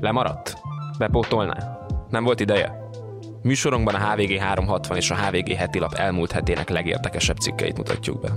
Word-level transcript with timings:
Lemaradt? 0.00 0.56
Bepótolná? 0.98 1.86
Nem 2.08 2.24
volt 2.24 2.40
ideje? 2.40 2.88
Műsorunkban 3.42 3.94
a 3.94 4.10
HVG 4.10 4.38
360 4.38 4.96
és 4.96 5.10
a 5.10 5.16
HVG 5.16 5.52
heti 5.52 5.78
lap 5.78 5.94
elmúlt 5.94 6.32
hetének 6.32 6.68
legérdekesebb 6.68 7.36
cikkeit 7.36 7.76
mutatjuk 7.76 8.20
be. 8.20 8.32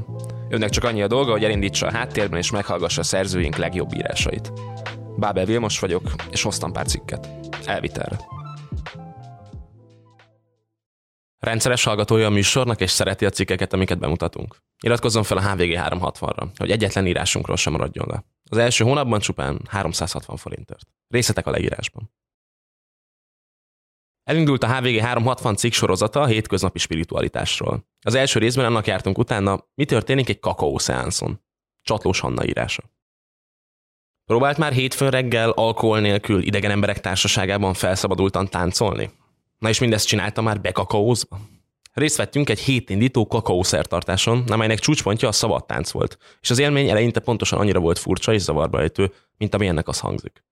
Önnek 0.49 0.69
csak 0.69 0.83
annyi 0.83 1.01
a 1.01 1.07
dolga, 1.07 1.31
hogy 1.31 1.43
elindítsa 1.43 1.87
a 1.87 1.91
háttérben 1.91 2.39
és 2.39 2.51
meghallgassa 2.51 3.01
a 3.01 3.03
szerzőink 3.03 3.55
legjobb 3.55 3.93
írásait. 3.93 4.51
Bábel 5.17 5.45
Vilmos 5.45 5.79
vagyok, 5.79 6.11
és 6.31 6.41
hoztam 6.41 6.71
pár 6.71 6.85
cikket. 6.85 7.29
Elvitelre. 7.65 8.19
Rendszeres 11.39 11.83
hallgatója 11.83 12.27
a 12.27 12.29
műsornak, 12.29 12.81
és 12.81 12.91
szereti 12.91 13.25
a 13.25 13.29
cikkeket, 13.29 13.73
amiket 13.73 13.99
bemutatunk. 13.99 14.55
Iratkozzon 14.83 15.23
fel 15.23 15.37
a 15.37 15.51
HVG 15.51 15.77
360-ra, 15.77 16.47
hogy 16.57 16.71
egyetlen 16.71 17.07
írásunkról 17.07 17.57
sem 17.57 17.73
maradjon 17.73 18.07
le. 18.09 18.23
Az 18.53 18.59
első 18.59 18.83
hónapban 18.83 19.19
csupán 19.19 19.61
360 19.69 20.37
forintért. 20.37 20.87
Részletek 21.07 21.47
a 21.47 21.51
leírásban. 21.51 22.13
Elindult 24.23 24.63
a 24.63 24.75
HVG 24.75 24.99
360 24.99 25.55
cikk 25.55 25.71
sorozata 25.71 26.21
a 26.21 26.25
hétköznapi 26.25 26.79
spiritualitásról. 26.79 27.87
Az 28.01 28.15
első 28.15 28.39
részben 28.39 28.65
annak 28.65 28.87
jártunk 28.87 29.17
utána, 29.17 29.67
mi 29.75 29.85
történik 29.85 30.29
egy 30.29 30.39
kakaó 30.39 30.77
szeánszon. 30.77 31.41
Csatlós 31.81 32.19
Hanna 32.19 32.45
írása. 32.45 32.83
Próbált 34.25 34.57
már 34.57 34.71
hétfőn 34.73 35.09
reggel 35.09 35.49
alkohol 35.49 35.99
nélkül 35.99 36.41
idegen 36.41 36.71
emberek 36.71 36.99
társaságában 36.99 37.73
felszabadultan 37.73 38.49
táncolni? 38.49 39.11
Na 39.57 39.69
és 39.69 39.79
mindezt 39.79 40.07
csinálta 40.07 40.41
már 40.41 40.61
bekakaózva? 40.61 41.39
Részt 41.93 42.17
vettünk 42.17 42.49
egy 42.49 42.59
hétindító 42.59 43.27
kakaószertartáson, 43.27 44.43
amelynek 44.47 44.79
csúcspontja 44.79 45.27
a 45.27 45.31
szabad 45.31 45.65
tánc 45.65 45.91
volt, 45.91 46.17
és 46.41 46.49
az 46.49 46.59
élmény 46.59 46.89
eleinte 46.89 47.19
pontosan 47.19 47.59
annyira 47.59 47.79
volt 47.79 47.99
furcsa 47.99 48.33
és 48.33 48.41
zavarba 48.41 48.81
ejtő, 48.81 49.13
mint 49.37 49.53
amilyennek 49.53 49.87
az 49.87 49.99
hangzik. 49.99 50.43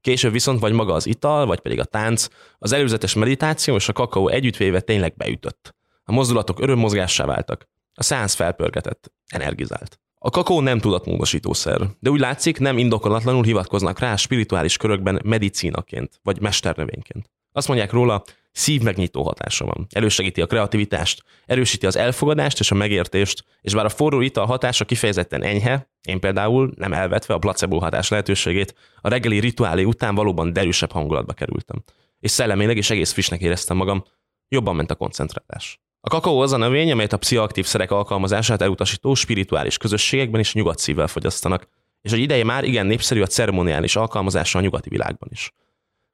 Később 0.00 0.32
viszont 0.32 0.60
vagy 0.60 0.72
maga 0.72 0.92
az 0.92 1.06
ital, 1.06 1.46
vagy 1.46 1.60
pedig 1.60 1.80
a 1.80 1.84
tánc, 1.84 2.28
az 2.58 2.72
előzetes 2.72 3.14
meditáció 3.14 3.74
és 3.74 3.88
a 3.88 3.92
kakaó 3.92 4.28
együttvéve 4.28 4.80
tényleg 4.80 5.16
beütött. 5.16 5.74
A 6.04 6.12
mozdulatok 6.12 6.60
örömmozgássá 6.60 7.24
váltak. 7.24 7.68
A 7.94 8.02
szánsz 8.02 8.34
felpörgetett, 8.34 9.12
energizált. 9.26 10.00
A 10.18 10.30
kakaó 10.30 10.60
nem 10.60 10.78
tudatmódosítószer, 10.78 11.80
de 11.98 12.10
úgy 12.10 12.20
látszik, 12.20 12.58
nem 12.58 12.78
indokolatlanul 12.78 13.44
hivatkoznak 13.44 13.98
rá 13.98 14.16
spirituális 14.16 14.76
körökben 14.76 15.20
medicínaként, 15.24 16.20
vagy 16.22 16.40
mesternövényként. 16.40 17.30
Azt 17.52 17.68
mondják 17.68 17.92
róla, 17.92 18.22
szívmegnyitó 18.52 19.22
hatása 19.22 19.64
van. 19.64 19.86
Elősegíti 19.90 20.40
a 20.40 20.46
kreativitást, 20.46 21.22
erősíti 21.46 21.86
az 21.86 21.96
elfogadást 21.96 22.60
és 22.60 22.70
a 22.70 22.74
megértést, 22.74 23.44
és 23.60 23.74
bár 23.74 23.84
a 23.84 23.88
forró 23.88 24.20
ital 24.20 24.46
hatása 24.46 24.84
kifejezetten 24.84 25.42
enyhe, 25.42 25.90
én 26.02 26.20
például, 26.20 26.72
nem 26.76 26.92
elvetve 26.92 27.34
a 27.34 27.38
placebo 27.38 27.78
hatás 27.78 28.08
lehetőségét, 28.08 28.74
a 29.00 29.08
reggeli 29.08 29.40
rituálé 29.40 29.84
után 29.84 30.14
valóban 30.14 30.52
derűsebb 30.52 30.92
hangulatba 30.92 31.32
kerültem. 31.32 31.84
És 32.20 32.30
szellemileg 32.30 32.76
is 32.76 32.90
egész 32.90 33.12
frissnek 33.12 33.40
éreztem 33.40 33.76
magam, 33.76 34.04
jobban 34.48 34.76
ment 34.76 34.90
a 34.90 34.94
koncentrálás. 34.94 35.80
A 36.00 36.08
kakaó 36.08 36.40
az 36.40 36.52
a 36.52 36.56
növény, 36.56 36.90
amelyet 36.90 37.12
a 37.12 37.16
pszichoaktív 37.16 37.66
szerek 37.66 37.90
alkalmazását 37.90 38.62
elutasító 38.62 39.14
spirituális 39.14 39.76
közösségekben 39.76 40.40
is 40.40 40.54
nyugat 40.54 40.78
szívvel 40.78 41.06
fogyasztanak, 41.06 41.68
és 42.02 42.12
egy 42.12 42.18
ideje 42.18 42.44
már 42.44 42.64
igen 42.64 42.86
népszerű 42.86 43.22
a 43.22 43.26
ceremoniális 43.26 43.96
alkalmazása 43.96 44.58
a 44.58 44.62
nyugati 44.62 44.88
világban 44.88 45.28
is. 45.32 45.52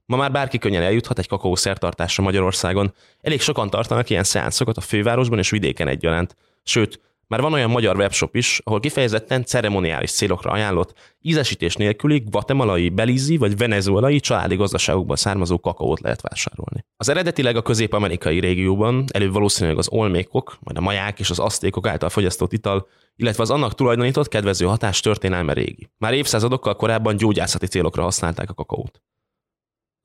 Ma 0.06 0.16
már 0.16 0.32
bárki 0.32 0.58
könnyen 0.58 0.82
eljuthat 0.82 1.18
egy 1.18 1.28
kakaó 1.28 1.54
szertartásra 1.54 2.22
Magyarországon. 2.22 2.94
Elég 3.20 3.40
sokan 3.40 3.70
tartanak 3.70 4.10
ilyen 4.10 4.24
szeánszokat 4.24 4.76
a 4.76 4.80
fővárosban 4.80 5.38
és 5.38 5.50
vidéken 5.50 5.88
egyaránt. 5.88 6.36
Sőt, 6.62 7.00
már 7.28 7.40
van 7.40 7.52
olyan 7.52 7.70
magyar 7.70 7.96
webshop 7.96 8.36
is, 8.36 8.60
ahol 8.64 8.80
kifejezetten 8.80 9.44
ceremoniális 9.44 10.10
célokra 10.10 10.50
ajánlott, 10.50 10.94
ízesítés 11.20 11.74
nélküli, 11.74 12.22
guatemalai, 12.30 12.88
belizi 12.88 13.36
vagy 13.36 13.56
venezuelai 13.56 14.20
családi 14.20 14.56
gazdaságokból 14.56 15.16
származó 15.16 15.60
kakaót 15.60 16.00
lehet 16.00 16.20
vásárolni. 16.20 16.84
Az 16.96 17.08
eredetileg 17.08 17.56
a 17.56 17.62
közép-amerikai 17.62 18.40
régióban, 18.40 19.04
előbb 19.12 19.32
valószínűleg 19.32 19.78
az 19.78 19.88
olmékok, 19.90 20.56
majd 20.60 20.76
a 20.76 20.80
maják 20.80 21.18
és 21.18 21.30
az 21.30 21.38
asztékok 21.38 21.86
által 21.86 22.08
fogyasztott 22.08 22.52
ital, 22.52 22.88
illetve 23.16 23.42
az 23.42 23.50
annak 23.50 23.74
tulajdonított 23.74 24.28
kedvező 24.28 24.64
hatás 24.66 25.00
történelme 25.00 25.52
régi. 25.52 25.90
Már 25.98 26.14
évszázadokkal 26.14 26.76
korábban 26.76 27.16
gyógyászati 27.16 27.66
célokra 27.66 28.02
használták 28.02 28.50
a 28.50 28.54
kakaót. 28.54 29.00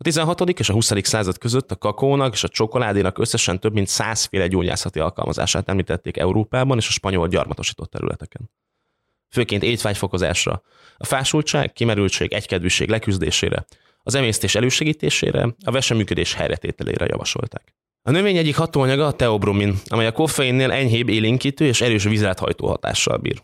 A 0.02 0.04
16. 0.04 0.42
és 0.50 0.70
a 0.70 0.74
20. 0.74 0.92
század 1.02 1.38
között 1.38 1.72
a 1.72 1.76
kakaónak 1.76 2.34
és 2.34 2.44
a 2.44 2.48
csokoládénak 2.48 3.18
összesen 3.18 3.60
több 3.60 3.74
mint 3.74 3.88
százféle 3.88 4.48
gyógyászati 4.48 5.00
alkalmazását 5.00 5.70
említették 5.70 6.18
Európában 6.18 6.78
és 6.78 6.88
a 6.88 6.92
spanyol 6.92 7.28
gyarmatosított 7.28 7.92
területeken. 7.92 8.52
Főként 9.30 9.64
étvágyfokozásra, 9.64 10.62
a 10.98 11.06
fásultság, 11.06 11.74
kimerültség, 11.74 12.34
egykedvűség 12.34 12.90
leküzdésére, 12.90 13.66
az 14.04 14.16
emésztés 14.16 14.56
elősegítésére, 14.56 15.56
a 15.66 15.72
veseműködés 15.72 16.34
helyretételére 16.34 17.06
javasolták. 17.06 17.76
A 18.02 18.12
növény 18.12 18.38
egyik 18.38 18.56
hatóanyaga 18.56 19.06
a 19.06 19.14
teobromin, 19.14 19.76
amely 19.88 20.08
a 20.08 20.12
koffeinnél 20.12 20.72
enyhébb 20.72 21.10
élénkítő 21.10 21.66
és 21.66 21.82
erős 21.82 22.04
vizelethajtó 22.04 22.68
hatással 22.68 23.18
bír. 23.18 23.44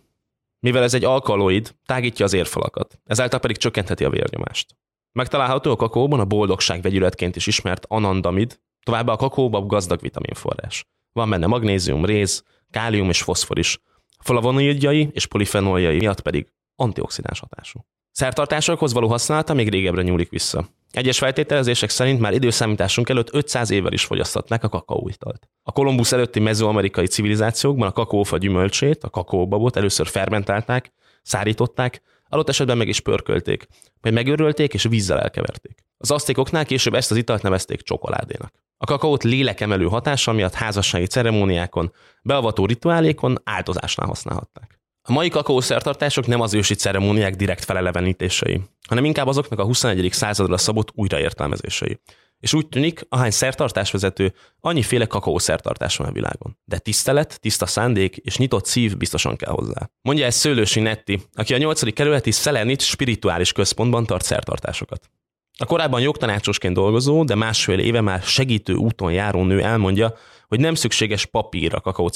Mivel 0.60 0.84
ez 0.84 0.94
egy 0.94 1.04
alkaloid, 1.04 1.76
tágítja 1.86 2.26
az 2.26 2.34
érfalakat, 2.34 3.00
ezáltal 3.06 3.40
pedig 3.40 3.58
csökkentheti 3.58 4.04
a 4.04 4.10
vérnyomást. 4.10 4.76
Megtalálható 5.18 5.72
a 5.72 5.76
kakaóban 5.76 6.20
a 6.20 6.26
boldogság 6.26 6.82
vegyületként 6.82 7.36
is 7.36 7.48
ismert 7.48 7.86
anandamid, 7.88 8.60
továbbá 8.84 9.14
a 9.14 9.16
kakaóban 9.16 9.68
gazdag 9.68 10.02
vitaminforrás. 10.02 10.86
Van 11.12 11.30
benne 11.30 11.48
magnézium, 11.48 12.06
réz, 12.06 12.44
kálium 12.72 13.10
és 13.10 13.22
foszfor 13.22 13.58
is. 13.60 13.80
Flavonoidjai 14.20 15.10
és 15.14 15.26
polifenoljai 15.26 15.98
miatt 15.98 16.22
pedig 16.22 16.52
antioxidáns 16.76 17.40
hatású. 17.40 17.86
Szertartásokhoz 18.12 18.94
való 18.94 19.08
használata 19.08 19.54
még 19.54 19.70
régebbre 19.70 20.02
nyúlik 20.02 20.30
vissza. 20.30 20.68
Egyes 20.92 21.18
feltételezések 21.18 21.90
szerint 21.90 22.20
már 22.20 22.34
időszámításunk 22.34 23.10
előtt 23.10 23.34
500 23.34 23.70
évvel 23.70 23.94
is 23.94 24.06
fogyasztatták 24.06 24.64
a 24.64 24.70
kakaóitalt. 24.70 25.50
A 25.64 25.72
Kolumbusz 25.72 26.12
előtti 26.12 26.40
mezoamerikai 26.40 27.08
civilizációkban 27.08 27.88
a 27.88 27.92
kakaófa 27.92 28.38
gyümölcsét, 28.38 29.04
a 29.04 29.10
kakaóbabot 29.10 29.76
először 29.76 30.08
fermentálták, 30.08 30.92
szárították, 31.22 32.02
Adott 32.30 32.50
esetben 32.50 32.78
meg 32.78 32.88
is 32.88 33.00
pörkölték, 33.00 33.68
majd 34.02 34.16
megőrölték 34.16 34.74
és 34.74 34.84
vízzel 34.84 35.20
elkeverték. 35.20 35.86
Az 35.98 36.12
asztékoknál 36.12 36.66
később 36.66 36.94
ezt 36.94 37.12
az 37.12 37.18
italt 37.18 37.42
nevezték 37.42 37.82
csokoládénak. 37.82 38.54
A 38.78 38.86
kakaót 38.86 39.24
lélekemelő 39.24 39.86
hatása 39.86 40.32
miatt 40.32 40.54
házassági 40.54 41.06
ceremóniákon, 41.06 41.94
beavató 42.22 42.66
rituálékon, 42.66 43.38
áldozásnál 43.44 44.08
használhatták. 44.08 44.80
A 45.02 45.12
mai 45.12 45.30
kakaószertartások 45.30 46.28
nem 46.28 46.42
az 46.42 46.54
ősi 46.54 46.74
ceremóniák 46.74 47.36
direkt 47.36 47.64
felelevenítései, 47.64 48.62
hanem 48.88 49.06
inkább 49.06 49.28
azoknak 49.28 49.60
a 49.60 49.64
21. 49.64 50.10
századra 50.12 50.58
szabott 50.58 50.92
újraértelmezései. 50.94 52.00
És 52.40 52.54
úgy 52.54 52.68
tűnik, 52.68 53.06
ahány 53.10 53.32
szertartásvezető, 53.32 54.34
annyiféle 54.60 55.06
kakaó 55.06 55.38
szertartás 55.38 55.98
van 55.98 56.08
a 56.08 56.12
világon. 56.12 56.58
De 56.66 56.78
tisztelet, 56.78 57.40
tiszta 57.40 57.66
szándék 57.66 58.18
és 58.18 58.38
nyitott 58.38 58.66
szív 58.66 58.98
biztosan 58.98 59.36
kell 59.36 59.52
hozzá. 59.52 59.90
Mondja 60.02 60.26
ez 60.26 60.36
Szőlősi 60.36 60.80
Netti, 60.80 61.22
aki 61.34 61.54
a 61.54 61.58
8. 61.58 61.94
kerületi 61.94 62.32
Szelenit 62.32 62.82
spirituális 62.82 63.52
központban 63.52 64.06
tart 64.06 64.26
szertartásokat. 64.26 65.10
A 65.60 65.66
korábban 65.66 66.02
jogtanácsosként 66.02 66.74
dolgozó, 66.74 67.24
de 67.24 67.36
másfél 67.36 67.80
éve 67.80 68.02
már 68.02 68.22
segítő 68.22 68.74
úton 68.74 69.12
járó 69.12 69.44
nő 69.44 69.62
elmondja, 69.62 70.14
hogy 70.48 70.60
nem 70.60 70.76
szükséges 70.76 71.26
papír 71.26 71.76
a 71.76 71.82
kakaó 71.82 72.10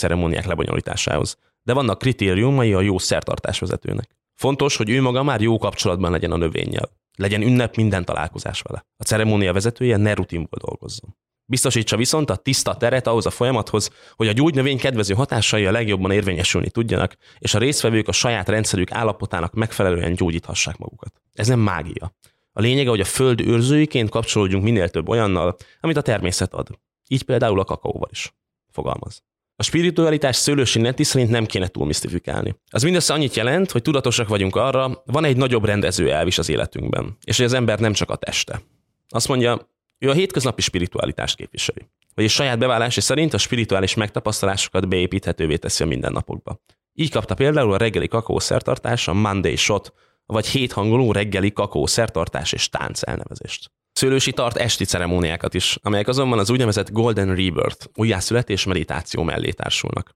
lebonyolításához, 0.46 1.38
de 1.64 1.74
vannak 1.74 1.98
kritériumai 1.98 2.74
a 2.74 2.82
jó 2.82 2.98
szertartásvezetőnek. 2.98 4.10
Fontos, 4.36 4.76
hogy 4.76 4.90
ő 4.90 5.02
maga 5.02 5.24
már 5.24 5.42
jó 5.42 5.58
kapcsolatban 5.58 6.12
legyen 6.12 6.32
a 6.32 6.38
növényjel. 6.38 6.90
Legyen 7.22 7.42
ünnep 7.42 7.76
minden 7.76 8.06
találkozás 8.06 8.62
vele. 8.62 8.86
A 8.98 9.04
ceremónia 9.04 9.54
vezetője 9.54 9.98
ne 9.98 10.14
rutinból 10.14 10.60
dolgozzon. 10.66 11.18
Biztosítsa 11.46 11.98
viszont 11.98 12.30
a 12.30 12.36
tiszta 12.36 12.76
teret 12.76 13.08
ahhoz 13.08 13.26
a 13.26 13.30
folyamathoz, 13.30 13.90
hogy 14.16 14.28
a 14.28 14.32
gyógynövény 14.32 14.78
kedvező 14.78 15.14
hatásai 15.14 15.66
a 15.66 15.72
legjobban 15.72 16.12
érvényesülni 16.12 16.70
tudjanak, 16.70 17.16
és 17.40 17.54
a 17.54 17.60
résztvevők 17.60 18.08
a 18.08 18.12
saját 18.12 18.50
rendszerük 18.50 18.92
állapotának 18.92 19.54
megfelelően 19.54 20.14
gyógyíthassák 20.14 20.78
magukat. 20.78 21.22
Ez 21.34 21.48
nem 21.48 21.60
mágia. 21.60 22.16
A 22.52 22.62
lényege, 22.62 22.90
hogy 22.90 23.00
a 23.00 23.06
föld 23.06 23.42
őrzőiként 23.42 24.10
kapcsolódjunk 24.10 24.64
minél 24.64 24.90
több 24.90 25.10
olyannal, 25.10 25.56
amit 25.80 25.98
a 25.98 26.02
természet 26.02 26.54
ad. 26.54 26.68
Így 27.08 27.24
például 27.24 27.60
a 27.60 27.64
kakaóval 27.64 28.10
is. 28.12 28.34
Fogalmaz. 28.72 29.24
A 29.62 29.64
spiritualitás 29.64 30.36
szőlősi 30.36 30.80
neti 30.80 31.04
szerint 31.04 31.30
nem 31.30 31.46
kéne 31.46 31.68
túl 31.68 31.86
misztifikálni. 31.86 32.56
Az 32.70 32.84
mindössze 32.84 33.14
annyit 33.14 33.36
jelent, 33.36 33.72
hogy 33.72 33.82
tudatosak 33.82 34.28
vagyunk 34.28 34.56
arra, 34.56 35.04
van 35.06 35.24
egy 35.24 35.38
nagyobb 35.38 35.66
rendező 35.66 36.12
elvis 36.12 36.38
az 36.38 36.50
életünkben, 36.50 37.18
és 37.24 37.38
hogy 37.38 37.46
az 37.46 37.54
ember 37.54 37.80
nem 37.80 37.94
csak 37.94 38.10
a 38.10 38.16
teste. 38.16 38.62
Azt 39.10 39.28
mondja, 39.28 39.70
ő 40.00 40.10
a 40.10 40.14
hétköznapi 40.14 40.62
spiritualitást 40.62 41.36
képviseli. 41.36 41.90
Vagyis 42.16 42.34
saját 42.34 42.60
bevallási 42.60 43.02
szerint 43.02 43.34
a 43.34 43.38
spirituális 43.38 43.94
megtapasztalásokat 43.94 44.88
beépíthetővé 44.88 45.56
teszi 45.56 45.84
a 45.84 45.88
mindennapokba. 45.88 46.62
Így 46.94 47.12
kapta 47.12 47.34
például 47.34 47.74
a 47.74 47.78
reggeli 47.78 48.08
kakaó 48.08 48.40
szertartás, 48.40 49.08
a 49.08 49.14
Monday 49.14 49.56
Shot, 49.56 49.94
vagy 50.26 50.48
héthangoló 50.48 51.12
reggeli 51.12 51.52
kakaó 51.52 51.86
szertartás 51.86 52.52
és 52.54 52.70
tánc 52.70 53.08
elnevezést. 53.08 53.72
Szőlősi 53.94 54.32
tart 54.32 54.58
esti 54.58 54.86
ceremóniákat 54.86 55.54
is, 55.54 55.78
amelyek 55.82 56.08
azonban 56.08 56.40
az 56.40 56.50
úgynevezett 56.50 56.92
Golden 56.92 57.28
Rebirth, 57.28 57.86
újjászületés 57.94 58.66
meditáció 58.66 59.24
mellé 59.24 59.50
társulnak. 59.50 60.12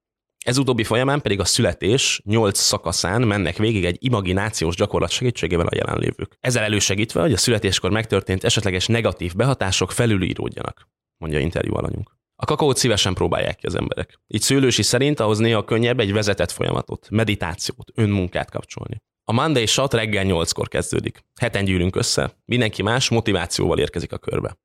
Ez 0.45 0.57
utóbbi 0.57 0.83
folyamán 0.83 1.21
pedig 1.21 1.39
a 1.39 1.45
születés 1.45 2.21
nyolc 2.23 2.59
szakaszán 2.59 3.21
mennek 3.21 3.57
végig 3.57 3.85
egy 3.85 3.97
imaginációs 3.99 4.75
gyakorlat 4.75 5.09
segítségével 5.09 5.67
a 5.67 5.75
jelenlévők. 5.75 6.37
Ezzel 6.39 6.63
elősegítve, 6.63 7.21
hogy 7.21 7.33
a 7.33 7.37
születéskor 7.37 7.91
megtörtént 7.91 8.43
esetleges 8.43 8.87
negatív 8.87 9.35
behatások 9.35 9.91
felülíródjanak, 9.91 10.87
mondja 11.17 11.39
interjú 11.39 11.75
alanyunk. 11.75 12.15
A 12.35 12.45
kakaót 12.45 12.77
szívesen 12.77 13.13
próbálják 13.13 13.55
ki 13.55 13.65
az 13.65 13.75
emberek. 13.75 14.19
Így 14.27 14.41
szőlősi 14.41 14.83
szerint 14.83 15.19
ahhoz 15.19 15.37
néha 15.37 15.63
könnyebb 15.63 15.99
egy 15.99 16.13
vezetett 16.13 16.51
folyamatot, 16.51 17.07
meditációt, 17.09 17.91
önmunkát 17.95 18.51
kapcsolni. 18.51 19.01
A 19.27 19.31
Monday 19.31 19.65
Shot 19.65 19.93
reggel 19.93 20.25
8-kor 20.27 20.67
kezdődik. 20.67 21.23
Heten 21.39 21.65
gyűlünk 21.65 21.95
össze, 21.95 22.37
mindenki 22.45 22.81
más 22.81 23.09
motivációval 23.09 23.79
érkezik 23.79 24.11
a 24.11 24.17
körbe. 24.17 24.57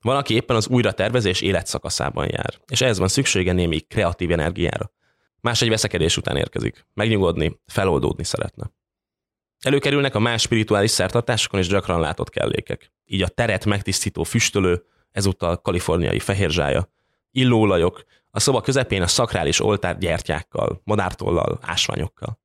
Van, 0.00 0.16
aki 0.16 0.34
éppen 0.34 0.56
az 0.56 0.68
újratervezés 0.68 1.40
életszakaszában 1.40 2.28
jár, 2.30 2.54
és 2.66 2.80
ehhez 2.80 2.98
van 2.98 3.08
szüksége 3.08 3.52
némi 3.52 3.80
kreatív 3.80 4.30
energiára. 4.30 4.92
Más 5.40 5.62
egy 5.62 5.68
veszekedés 5.68 6.16
után 6.16 6.36
érkezik. 6.36 6.86
Megnyugodni, 6.94 7.60
feloldódni 7.66 8.24
szeretne. 8.24 8.72
Előkerülnek 9.60 10.14
a 10.14 10.18
más 10.18 10.42
spirituális 10.42 10.90
szertartásokon 10.90 11.60
is 11.60 11.68
gyakran 11.68 12.00
látott 12.00 12.30
kellékek. 12.30 12.92
Így 13.04 13.22
a 13.22 13.28
teret 13.28 13.64
megtisztító 13.64 14.22
füstölő, 14.22 14.84
ezúttal 15.10 15.56
kaliforniai 15.56 16.18
fehérzsája, 16.18 16.92
illóolajok, 17.30 18.04
a 18.30 18.40
szoba 18.40 18.60
közepén 18.60 19.02
a 19.02 19.06
szakrális 19.06 19.60
oltár 19.60 19.98
gyertyákkal, 19.98 20.80
madártollal, 20.84 21.58
ásványokkal. 21.62 22.38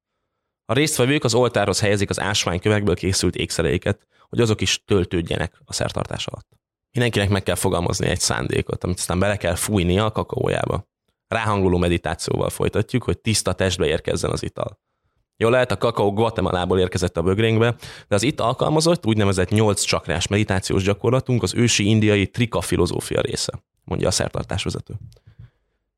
A 0.65 0.73
résztvevők 0.73 1.23
az 1.23 1.33
oltárhoz 1.33 1.79
helyezik 1.79 2.09
az 2.09 2.19
ásványkövekből 2.19 2.95
készült 2.95 3.35
ékszereiket, 3.35 4.07
hogy 4.29 4.39
azok 4.39 4.61
is 4.61 4.83
töltődjenek 4.85 5.61
a 5.65 5.73
szertartás 5.73 6.27
alatt. 6.27 6.47
Mindenkinek 6.91 7.29
meg 7.29 7.43
kell 7.43 7.55
fogalmazni 7.55 8.07
egy 8.07 8.19
szándékot, 8.19 8.83
amit 8.83 8.97
aztán 8.97 9.19
bele 9.19 9.37
kell 9.37 9.55
fújnia 9.55 10.05
a 10.05 10.11
kakaójába. 10.11 10.87
Ráhangoló 11.27 11.77
meditációval 11.77 12.49
folytatjuk, 12.49 13.03
hogy 13.03 13.19
tiszta 13.19 13.53
testbe 13.53 13.85
érkezzen 13.85 14.31
az 14.31 14.43
ital. 14.43 14.79
Jól 15.37 15.51
lehet, 15.51 15.71
a 15.71 15.77
kakaó 15.77 16.13
Guatemalából 16.13 16.79
érkezett 16.79 17.17
a 17.17 17.21
bögrénkbe, 17.21 17.75
de 18.07 18.15
az 18.15 18.23
itt 18.23 18.39
alkalmazott 18.39 19.05
úgynevezett 19.05 19.49
nyolc 19.49 19.81
csakrás 19.81 20.27
meditációs 20.27 20.83
gyakorlatunk 20.83 21.43
az 21.43 21.53
ősi 21.53 21.85
indiai 21.85 22.27
trika 22.27 22.61
filozófia 22.61 23.21
része, 23.21 23.63
mondja 23.83 24.07
a 24.07 24.11
szertartásvezető. 24.11 24.93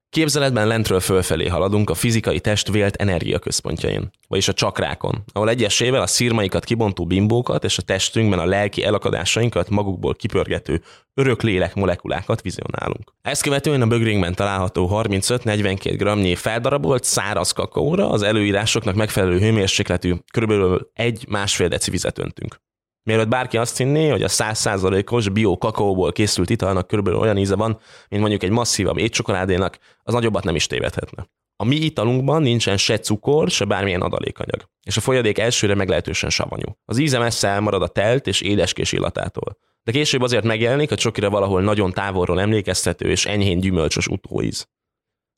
Képzeletben 0.09 0.67
lentről 0.67 0.99
fölfelé 0.99 1.47
haladunk 1.47 1.89
a 1.89 1.93
fizikai 1.93 2.39
test 2.39 2.71
vélt 2.71 2.95
energiaközpontjain, 2.95 4.11
vagyis 4.27 4.47
a 4.47 4.53
csakrákon, 4.53 5.23
ahol 5.33 5.49
egyesével 5.49 6.01
a 6.01 6.07
szírmaikat 6.07 6.63
kibontó 6.63 7.05
bimbókat 7.05 7.63
és 7.63 7.77
a 7.77 7.81
testünkben 7.81 8.39
a 8.39 8.45
lelki 8.45 8.83
elakadásainkat 8.83 9.69
magukból 9.69 10.15
kipörgető 10.15 10.81
örök 11.13 11.41
lélek 11.41 11.75
molekulákat 11.75 12.41
vizionálunk. 12.41 13.13
Ezt 13.21 13.41
követően 13.41 13.81
a 13.81 13.87
bögrénkben 13.87 14.35
található 14.35 14.89
35-42 14.93 16.33
g 16.33 16.37
feldarabolt 16.37 17.03
száraz 17.03 17.51
kakaóra 17.51 18.09
az 18.09 18.21
előírásoknak 18.21 18.95
megfelelő 18.95 19.39
hőmérsékletű 19.39 20.13
kb. 20.13 20.51
1-1,5 20.51 21.65
deci 21.69 21.91
vizet 21.91 22.19
öntünk. 22.19 22.63
Mielőtt 23.05 23.27
bárki 23.27 23.57
azt 23.57 23.77
hinné, 23.77 24.09
hogy 24.09 24.23
a 24.23 24.27
100%-os 24.27 25.29
bio 25.29 25.57
kakaóból 25.57 26.11
készült 26.11 26.49
italnak 26.49 26.87
körülbelül 26.87 27.19
olyan 27.19 27.37
íze 27.37 27.55
van, 27.55 27.79
mint 28.09 28.21
mondjuk 28.21 28.43
egy 28.43 28.49
masszívabb 28.49 28.97
étcsokoládénak, 28.97 29.77
az 30.03 30.13
nagyobbat 30.13 30.43
nem 30.43 30.55
is 30.55 30.67
tévedhetne. 30.67 31.29
A 31.55 31.63
mi 31.65 31.75
italunkban 31.75 32.41
nincsen 32.41 32.77
se 32.77 32.99
cukor, 32.99 33.49
se 33.49 33.65
bármilyen 33.65 34.01
adalékanyag, 34.01 34.69
és 34.83 34.97
a 34.97 35.01
folyadék 35.01 35.37
elsőre 35.37 35.75
meglehetősen 35.75 36.29
savanyú. 36.29 36.77
Az 36.85 36.97
íze 36.97 37.19
messze 37.19 37.47
elmarad 37.47 37.81
a 37.81 37.87
telt 37.87 38.27
és 38.27 38.41
édeskés 38.41 38.91
illatától. 38.91 39.57
De 39.83 39.91
később 39.91 40.21
azért 40.21 40.43
megjelenik 40.43 40.91
a 40.91 40.95
csokira 40.95 41.29
valahol 41.29 41.61
nagyon 41.61 41.91
távolról 41.91 42.41
emlékeztető 42.41 43.09
és 43.09 43.25
enyhén 43.25 43.59
gyümölcsös 43.59 44.07
utóíz. 44.07 44.67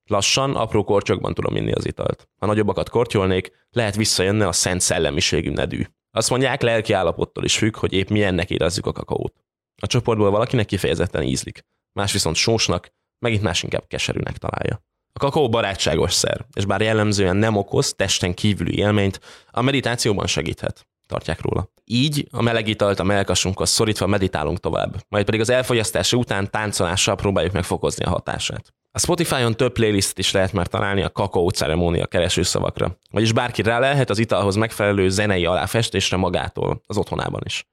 Lassan, 0.10 0.56
apró 0.56 0.84
kortyokban 0.84 1.34
tudom 1.34 1.56
inni 1.56 1.72
az 1.72 1.86
italt. 1.86 2.30
Ha 2.40 2.46
nagyobbakat 2.46 2.90
kortyolnék, 2.90 3.52
lehet 3.70 3.96
visszajönne 3.96 4.48
a 4.48 4.52
szent 4.52 4.82
szellemiségű 4.82 5.52
nedű. 5.52 5.84
Azt 6.18 6.30
mondják, 6.30 6.62
lelki 6.62 6.94
állapottól 6.94 7.44
is 7.44 7.58
függ, 7.58 7.76
hogy 7.76 7.94
épp 7.94 8.10
milyennek 8.10 8.50
érezzük 8.50 8.86
a 8.86 8.92
kakaót. 8.92 9.34
A 9.82 9.88
csoportból 9.88 10.32
valakinek 10.32 10.66
kifejezetten 10.66 11.24
ízlik, 11.24 11.66
más 11.94 12.12
viszont 12.12 12.36
sósnak, 12.36 12.92
megint 13.20 13.42
más 13.42 13.64
inkább 13.64 13.88
keserűnek 13.88 14.38
találja. 14.38 14.82
A 15.14 15.20
kakaó 15.20 15.50
barátságos 15.50 16.14
szer, 16.14 16.46
és 16.54 16.66
bár 16.66 16.82
jellemzően 16.82 17.36
nem 17.36 17.56
okoz 17.56 17.94
testen 17.94 18.34
kívüli 18.34 18.78
élményt, 18.78 19.20
a 19.52 19.62
meditációban 19.62 20.28
segíthet, 20.28 20.88
tartják 21.08 21.42
róla. 21.42 21.70
Így 21.86 22.28
a 22.32 22.42
meleg 22.42 22.68
italt 22.68 23.00
a 23.00 23.04
melkasunkhoz 23.04 23.70
szorítva 23.70 24.08
meditálunk 24.08 24.60
tovább, 24.60 24.96
majd 25.10 25.26
pedig 25.26 25.40
az 25.40 25.50
elfogyasztása 25.50 26.18
után 26.18 26.52
táncolással 26.52 27.16
próbáljuk 27.16 27.54
megfokozni 27.54 28.06
a 28.06 28.10
hatását. 28.10 28.74
A 28.98 29.00
Spotify-on 29.00 29.56
több 29.56 29.72
playlistet 29.72 30.18
is 30.18 30.32
lehet 30.32 30.54
már 30.54 30.68
találni 30.68 31.02
a 31.02 31.10
kakaó 31.10 31.50
ceremónia 31.50 32.06
keresőszavakra. 32.06 32.98
Vagyis 33.10 33.32
bárki 33.32 33.62
rá 33.62 33.80
lehet 33.80 34.10
az 34.10 34.20
italhoz 34.20 34.56
megfelelő 34.56 35.10
zenei 35.10 35.46
aláfestésre 35.46 36.18
magától, 36.18 36.82
az 36.86 36.98
otthonában 36.98 37.42
is. 37.46 37.68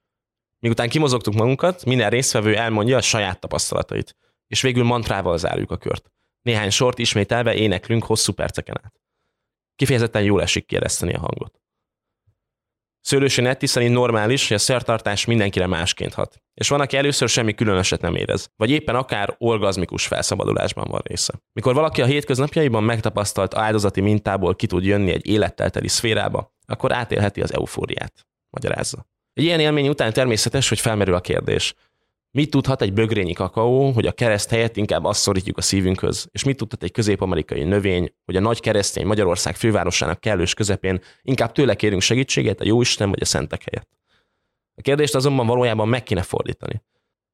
Miután 0.59 0.89
kimozogtuk 0.89 1.35
magunkat, 1.35 1.85
minden 1.85 2.11
résztvevő 2.11 2.57
elmondja 2.57 2.97
a 2.97 3.01
saját 3.01 3.41
tapasztalatait, 3.41 4.17
és 4.47 4.63
végül 4.63 4.85
mantrával 4.85 5.39
zárjuk 5.39 5.71
a 5.71 5.77
kört. 5.77 6.11
Néhány 6.43 6.71
sort 6.71 6.99
ismételve 6.99 7.55
éneklünk 7.55 8.05
hosszú 8.05 8.33
perceken 8.33 8.81
át. 8.83 8.95
Kifejezetten 9.77 10.23
jól 10.23 10.43
esik 10.43 10.67
kiereszteni 10.67 11.15
a 11.15 11.19
hangot. 11.19 11.61
Szőlősi 13.07 13.41
Netti 13.41 13.67
szerint 13.67 13.95
normális, 13.95 14.49
hogy 14.49 14.57
a 14.57 14.61
szertartás 14.61 15.25
mindenkire 15.25 15.67
másként 15.67 16.15
hat. 16.15 16.43
És 16.55 16.69
van, 16.69 16.81
aki 16.81 16.97
először 16.97 17.29
semmi 17.29 17.55
különöset 17.55 18.01
nem 18.01 18.15
érez, 18.15 18.51
vagy 18.57 18.71
éppen 18.71 18.95
akár 18.95 19.35
orgazmikus 19.39 20.07
felszabadulásban 20.07 20.87
van 20.91 21.01
része. 21.05 21.35
Mikor 21.53 21.75
valaki 21.75 22.03
a 22.03 22.07
hétköznapjaiban 22.07 22.85
megtapasztalt 22.85 23.55
áldozati 23.55 24.01
mintából 24.01 24.55
ki 24.55 24.67
tud 24.67 24.85
jönni 24.85 25.11
egy 25.11 25.27
élettel 25.27 25.71
teli 25.71 25.89
szférába, 25.89 26.55
akkor 26.67 26.93
átélheti 26.93 27.41
az 27.41 27.55
eufóriát, 27.55 28.27
magyarázza. 28.51 29.07
Egy 29.33 29.45
ilyen 29.45 29.61
élmény 29.61 29.89
után 29.89 30.13
természetes, 30.13 30.69
hogy 30.69 30.81
felmerül 30.81 31.15
a 31.15 31.21
kérdés. 31.21 31.75
Mit 32.35 32.51
tudhat 32.51 32.83
egy 32.83 32.93
bögrényi 32.93 33.33
kakaó, 33.33 33.91
hogy 33.91 34.07
a 34.07 34.13
kereszt 34.13 34.51
helyett 34.51 34.77
inkább 34.77 35.05
azt 35.05 35.21
szorítjuk 35.21 35.59
a 35.59 35.63
szívünkhöz, 35.63 36.29
és 36.33 36.45
mit 36.45 36.57
tudhat 36.57 36.83
egy 36.83 36.91
közép-amerikai 36.91 37.65
növény, 37.65 38.15
hogy 38.25 38.37
a 38.37 38.41
nagy 38.41 38.61
keresztény 38.61 39.07
Magyarország 39.07 39.57
fővárosának 39.57 40.21
kellős 40.21 40.55
közepén 40.55 41.01
inkább 41.23 41.53
tőle 41.53 41.75
kérünk 41.75 42.03
segítséget 42.03 42.61
a 42.61 42.65
jóisten 42.65 43.11
vagy 43.11 43.19
a 43.21 43.25
szentek 43.25 43.63
helyett. 43.63 43.89
A 44.75 44.81
kérdést 44.81 45.15
azonban 45.15 45.47
valójában 45.47 45.89
meg 45.89 46.03
kéne 46.03 46.23
fordítani. 46.23 46.83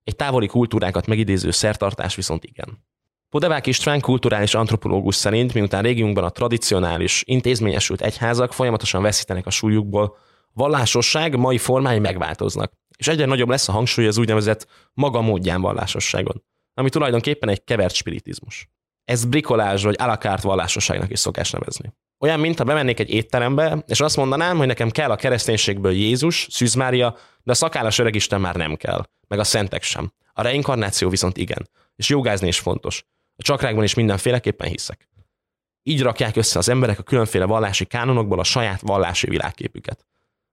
Egy 0.04 0.16
távoli 0.16 0.46
kultúrákat 0.46 1.06
megidéző 1.06 1.50
szertartás 1.50 2.14
viszont 2.14 2.44
igen. 2.44 2.84
Podevák 3.28 3.66
István 3.66 4.00
kulturális 4.00 4.54
antropológus 4.54 5.14
szerint, 5.14 5.54
miután 5.54 5.82
régiunkban 5.82 6.24
a 6.24 6.30
tradicionális, 6.30 7.22
intézményesült 7.26 8.00
egyházak 8.00 8.52
folyamatosan 8.52 9.02
veszítenek 9.02 9.46
a 9.46 9.50
súlyukból, 9.50 10.16
vallásosság 10.52 11.36
mai 11.36 11.58
formái 11.58 11.98
megváltoznak, 11.98 12.72
és 13.00 13.08
egyre 13.08 13.24
nagyobb 13.24 13.48
lesz 13.48 13.68
a 13.68 13.72
hangsúly 13.72 14.06
az 14.06 14.18
úgynevezett 14.18 14.66
maga 14.92 15.20
módján 15.20 15.60
vallásosságon, 15.60 16.42
ami 16.74 16.88
tulajdonképpen 16.88 17.48
egy 17.48 17.64
kevert 17.64 17.94
spiritizmus. 17.94 18.68
Ez 19.04 19.24
brikolázs 19.24 19.84
vagy 19.84 19.96
alakárt 19.98 20.42
vallásosságnak 20.42 21.10
is 21.10 21.18
szokás 21.18 21.50
nevezni. 21.50 21.92
Olyan, 22.18 22.40
mint 22.40 22.58
ha 22.58 22.64
bemennék 22.64 23.00
egy 23.00 23.10
étterembe, 23.10 23.84
és 23.86 24.00
azt 24.00 24.16
mondanám, 24.16 24.56
hogy 24.56 24.66
nekem 24.66 24.90
kell 24.90 25.10
a 25.10 25.16
kereszténységből 25.16 25.92
Jézus, 25.92 26.46
Szűz 26.50 26.74
Mária, 26.74 27.16
de 27.42 27.52
a 27.52 27.54
szakállas 27.54 27.98
öregisten 27.98 28.40
már 28.40 28.56
nem 28.56 28.76
kell, 28.76 29.04
meg 29.28 29.38
a 29.38 29.44
szentek 29.44 29.82
sem. 29.82 30.12
A 30.32 30.42
reinkarnáció 30.42 31.08
viszont 31.08 31.36
igen, 31.36 31.68
és 31.96 32.08
jogázni 32.08 32.48
is 32.48 32.58
fontos. 32.58 33.04
A 33.36 33.42
csakrákban 33.42 33.84
is 33.84 33.94
mindenféleképpen 33.94 34.68
hiszek. 34.68 35.08
Így 35.82 36.02
rakják 36.02 36.36
össze 36.36 36.58
az 36.58 36.68
emberek 36.68 36.98
a 36.98 37.02
különféle 37.02 37.44
vallási 37.44 37.84
kánonokból 37.84 38.38
a 38.38 38.44
saját 38.44 38.80
vallási 38.80 39.28
világképüket. 39.28 40.06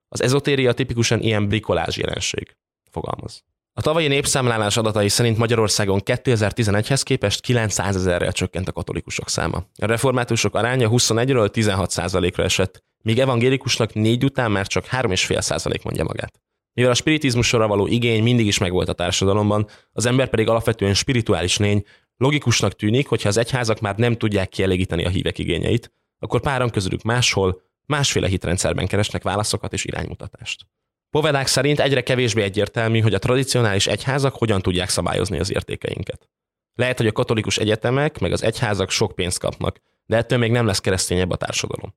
Az 0.10 0.22
ezotéria 0.22 0.74
tipikusan 0.74 1.22
ilyen 1.22 1.48
brikolázs 1.48 1.98
jelenség, 1.98 2.56
fogalmaz. 2.92 3.44
A 3.74 3.82
tavalyi 3.82 4.08
népszámlálás 4.08 4.78
adatai 4.78 5.10
szerint 5.10 5.38
Magyarországon 5.38 6.02
2011-hez 6.06 7.02
képest 7.04 7.42
900 7.42 7.96
ezerrel 7.96 8.32
csökkent 8.32 8.68
a 8.68 8.72
katolikusok 8.72 9.30
száma. 9.30 9.58
A 9.58 9.86
reformátusok 9.86 10.56
aránya 10.56 10.90
21-ről 10.92 11.50
16% 11.54 12.32
ra 12.36 12.44
esett, 12.44 12.84
míg 13.04 13.20
evangélikusnak 13.20 13.94
négy 13.94 14.24
után 14.24 14.52
már 14.52 14.68
csak 14.68 14.86
3,5% 14.86 15.84
mondja 15.84 16.04
magát. 16.04 16.42
Mivel 16.74 16.92
a 16.92 16.96
spiritizmusra 16.96 17.68
való 17.68 17.88
igény 17.88 18.24
mindig 18.24 18.46
is 18.46 18.58
megvolt 18.58 18.90
a 18.90 18.94
társadalomban, 18.94 19.68
az 19.92 20.06
ember 20.06 20.30
pedig 20.30 20.48
alapvetően 20.48 20.94
spirituális 20.94 21.58
lény, 21.58 21.84
logikusnak 22.18 22.76
tűnik, 22.76 23.08
hogy 23.08 23.22
ha 23.22 23.30
az 23.30 23.38
egyházak 23.38 23.80
már 23.80 23.96
nem 23.96 24.16
tudják 24.16 24.50
kielégíteni 24.50 25.06
a 25.06 25.10
hívek 25.10 25.38
igényeit, 25.38 25.92
akkor 26.20 26.42
páran 26.42 26.70
közülük 26.70 27.02
máshol, 27.02 27.62
másféle 27.88 28.28
hitrendszerben 28.28 28.88
keresnek 28.88 29.24
válaszokat 29.24 29.74
és 29.74 29.86
iránymutatást. 29.86 30.66
Povedák 31.10 31.48
szerint 31.48 31.80
egyre 31.80 32.02
kevésbé 32.02 32.44
egyértelmű, 32.44 33.00
hogy 33.00 33.14
a 33.14 33.20
tradicionális 33.20 33.88
egyházak 33.88 34.36
hogyan 34.36 34.62
tudják 34.62 34.90
szabályozni 34.90 35.40
az 35.40 35.52
értékeinket. 35.52 36.30
Lehet, 36.74 36.98
hogy 36.98 37.08
a 37.08 37.12
katolikus 37.12 37.58
egyetemek 37.58 38.20
meg 38.20 38.32
az 38.32 38.44
egyházak 38.44 38.90
sok 38.90 39.16
pénzt 39.16 39.40
kapnak, 39.40 39.80
de 40.06 40.18
ettől 40.18 40.38
még 40.38 40.52
nem 40.52 40.66
lesz 40.66 40.80
keresztényebb 40.80 41.32
a 41.32 41.36
társadalom. 41.36 41.96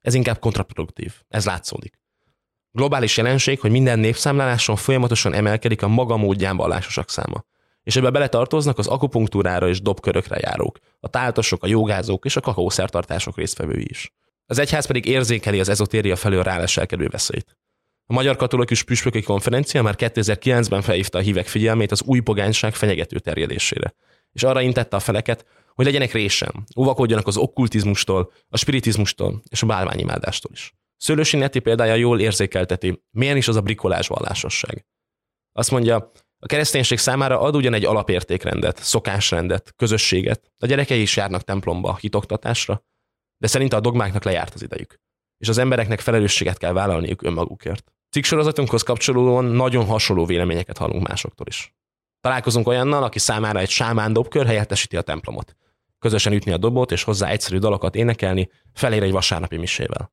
Ez 0.00 0.14
inkább 0.14 0.38
kontraproduktív, 0.38 1.14
ez 1.28 1.44
látszódik. 1.44 2.00
Globális 2.70 3.16
jelenség, 3.16 3.60
hogy 3.60 3.70
minden 3.70 3.98
népszámláláson 3.98 4.76
folyamatosan 4.76 5.34
emelkedik 5.34 5.82
a 5.82 5.88
maga 5.88 6.16
módján 6.16 6.56
vallásosak 6.56 7.10
száma. 7.10 7.44
és 7.82 7.96
ebbe 7.96 8.10
beletartoznak 8.10 8.78
az 8.78 8.86
akupunktúrára 8.86 9.68
és 9.68 9.80
dobkörökre 9.80 10.38
járók, 10.38 10.78
a 11.00 11.08
táltosok, 11.08 11.62
a 11.62 11.66
jogázók 11.66 12.24
és 12.24 12.36
a 12.36 12.40
kakaószertartások 12.40 13.36
résztvevői 13.36 13.86
is. 13.88 14.12
Az 14.52 14.58
egyház 14.58 14.86
pedig 14.86 15.06
érzékeli 15.06 15.60
az 15.60 15.68
ezotéria 15.68 16.16
felől 16.16 16.42
ráleselkedő 16.42 17.08
veszélyt. 17.08 17.56
A 18.06 18.12
Magyar 18.12 18.36
Katolikus 18.36 18.82
Püspöki 18.82 19.22
Konferencia 19.22 19.82
már 19.82 19.94
2009-ben 19.98 20.82
felhívta 20.82 21.18
a 21.18 21.20
hívek 21.20 21.46
figyelmét 21.46 21.90
az 21.92 22.02
új 22.02 22.20
pogányság 22.20 22.74
fenyegető 22.74 23.18
terjedésére, 23.18 23.94
és 24.32 24.42
arra 24.42 24.60
intette 24.60 24.96
a 24.96 25.00
feleket, 25.00 25.46
hogy 25.74 25.84
legyenek 25.84 26.12
résen, 26.12 26.64
óvakodjanak 26.76 27.26
az 27.26 27.36
okkultizmustól, 27.36 28.32
a 28.48 28.56
spiritizmustól 28.56 29.42
és 29.48 29.62
a 29.62 29.66
bálványimádástól 29.66 30.52
is. 30.54 30.72
Szőlősi 30.96 31.36
Neti 31.36 31.58
példája 31.58 31.94
jól 31.94 32.20
érzékelteti, 32.20 33.02
milyen 33.10 33.36
is 33.36 33.48
az 33.48 33.56
a 33.56 33.60
brikolás 33.60 34.08
vallásosság. 34.08 34.86
Azt 35.52 35.70
mondja, 35.70 36.12
a 36.38 36.46
kereszténység 36.46 36.98
számára 36.98 37.40
ad 37.40 37.56
ugyan 37.56 37.74
egy 37.74 37.84
alapértékrendet, 37.84 38.78
szokásrendet, 38.82 39.74
közösséget, 39.76 40.52
a 40.58 40.66
gyerekei 40.66 41.00
is 41.00 41.16
járnak 41.16 41.42
templomba, 41.42 41.96
hitoktatásra, 42.00 42.82
de 43.42 43.48
szerinte 43.48 43.76
a 43.76 43.80
dogmáknak 43.80 44.24
lejárt 44.24 44.54
az 44.54 44.62
idejük, 44.62 45.00
és 45.38 45.48
az 45.48 45.58
embereknek 45.58 46.00
felelősséget 46.00 46.58
kell 46.58 46.72
vállalniuk 46.72 47.22
önmagukért. 47.22 47.92
Cikksorozatunkhoz 48.10 48.82
kapcsolódóan 48.82 49.44
nagyon 49.44 49.84
hasonló 49.84 50.24
véleményeket 50.24 50.78
hallunk 50.78 51.08
másoktól 51.08 51.46
is. 51.46 51.74
Találkozunk 52.20 52.68
olyannal, 52.68 53.02
aki 53.02 53.18
számára 53.18 53.58
egy 53.58 53.68
sámán 53.68 54.12
dobkör 54.12 54.46
helyettesíti 54.46 54.96
a 54.96 55.02
templomot. 55.02 55.56
Közösen 55.98 56.32
ütni 56.32 56.52
a 56.52 56.56
dobot 56.56 56.92
és 56.92 57.02
hozzá 57.02 57.28
egyszerű 57.28 57.58
dalokat 57.58 57.94
énekelni, 57.94 58.50
felér 58.72 59.02
egy 59.02 59.12
vasárnapi 59.12 59.56
misével. 59.56 60.12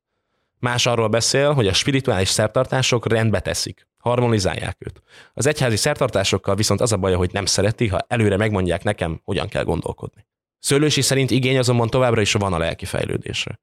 Más 0.58 0.86
arról 0.86 1.08
beszél, 1.08 1.52
hogy 1.52 1.66
a 1.66 1.72
spirituális 1.72 2.28
szertartások 2.28 3.08
rendbe 3.08 3.40
teszik, 3.40 3.88
harmonizálják 3.98 4.76
őt. 4.78 5.02
Az 5.34 5.46
egyházi 5.46 5.76
szertartásokkal 5.76 6.54
viszont 6.54 6.80
az 6.80 6.92
a 6.92 6.96
baja, 6.96 7.16
hogy 7.16 7.32
nem 7.32 7.46
szereti, 7.46 7.88
ha 7.88 8.04
előre 8.08 8.36
megmondják 8.36 8.82
nekem, 8.82 9.20
hogyan 9.24 9.48
kell 9.48 9.64
gondolkodni. 9.64 10.28
Szőlősi 10.60 11.00
szerint 11.00 11.30
igény 11.30 11.58
azonban 11.58 11.88
továbbra 11.88 12.20
is 12.20 12.32
van 12.32 12.52
a 12.52 12.58
lelki 12.58 12.84
fejlődésre. 12.84 13.60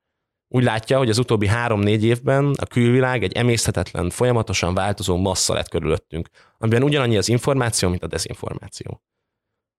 Úgy 0.47 0.63
látja, 0.63 0.97
hogy 0.97 1.09
az 1.09 1.17
utóbbi 1.17 1.47
három-négy 1.47 2.03
évben 2.03 2.53
a 2.59 2.65
külvilág 2.65 3.23
egy 3.23 3.33
emészthetetlen, 3.33 4.09
folyamatosan 4.09 4.73
változó 4.73 5.17
massza 5.17 5.53
lett 5.53 5.69
körülöttünk, 5.69 6.29
amiben 6.57 6.83
ugyanannyi 6.83 7.17
az 7.17 7.29
információ, 7.29 7.89
mint 7.89 8.03
a 8.03 8.07
dezinformáció. 8.07 9.01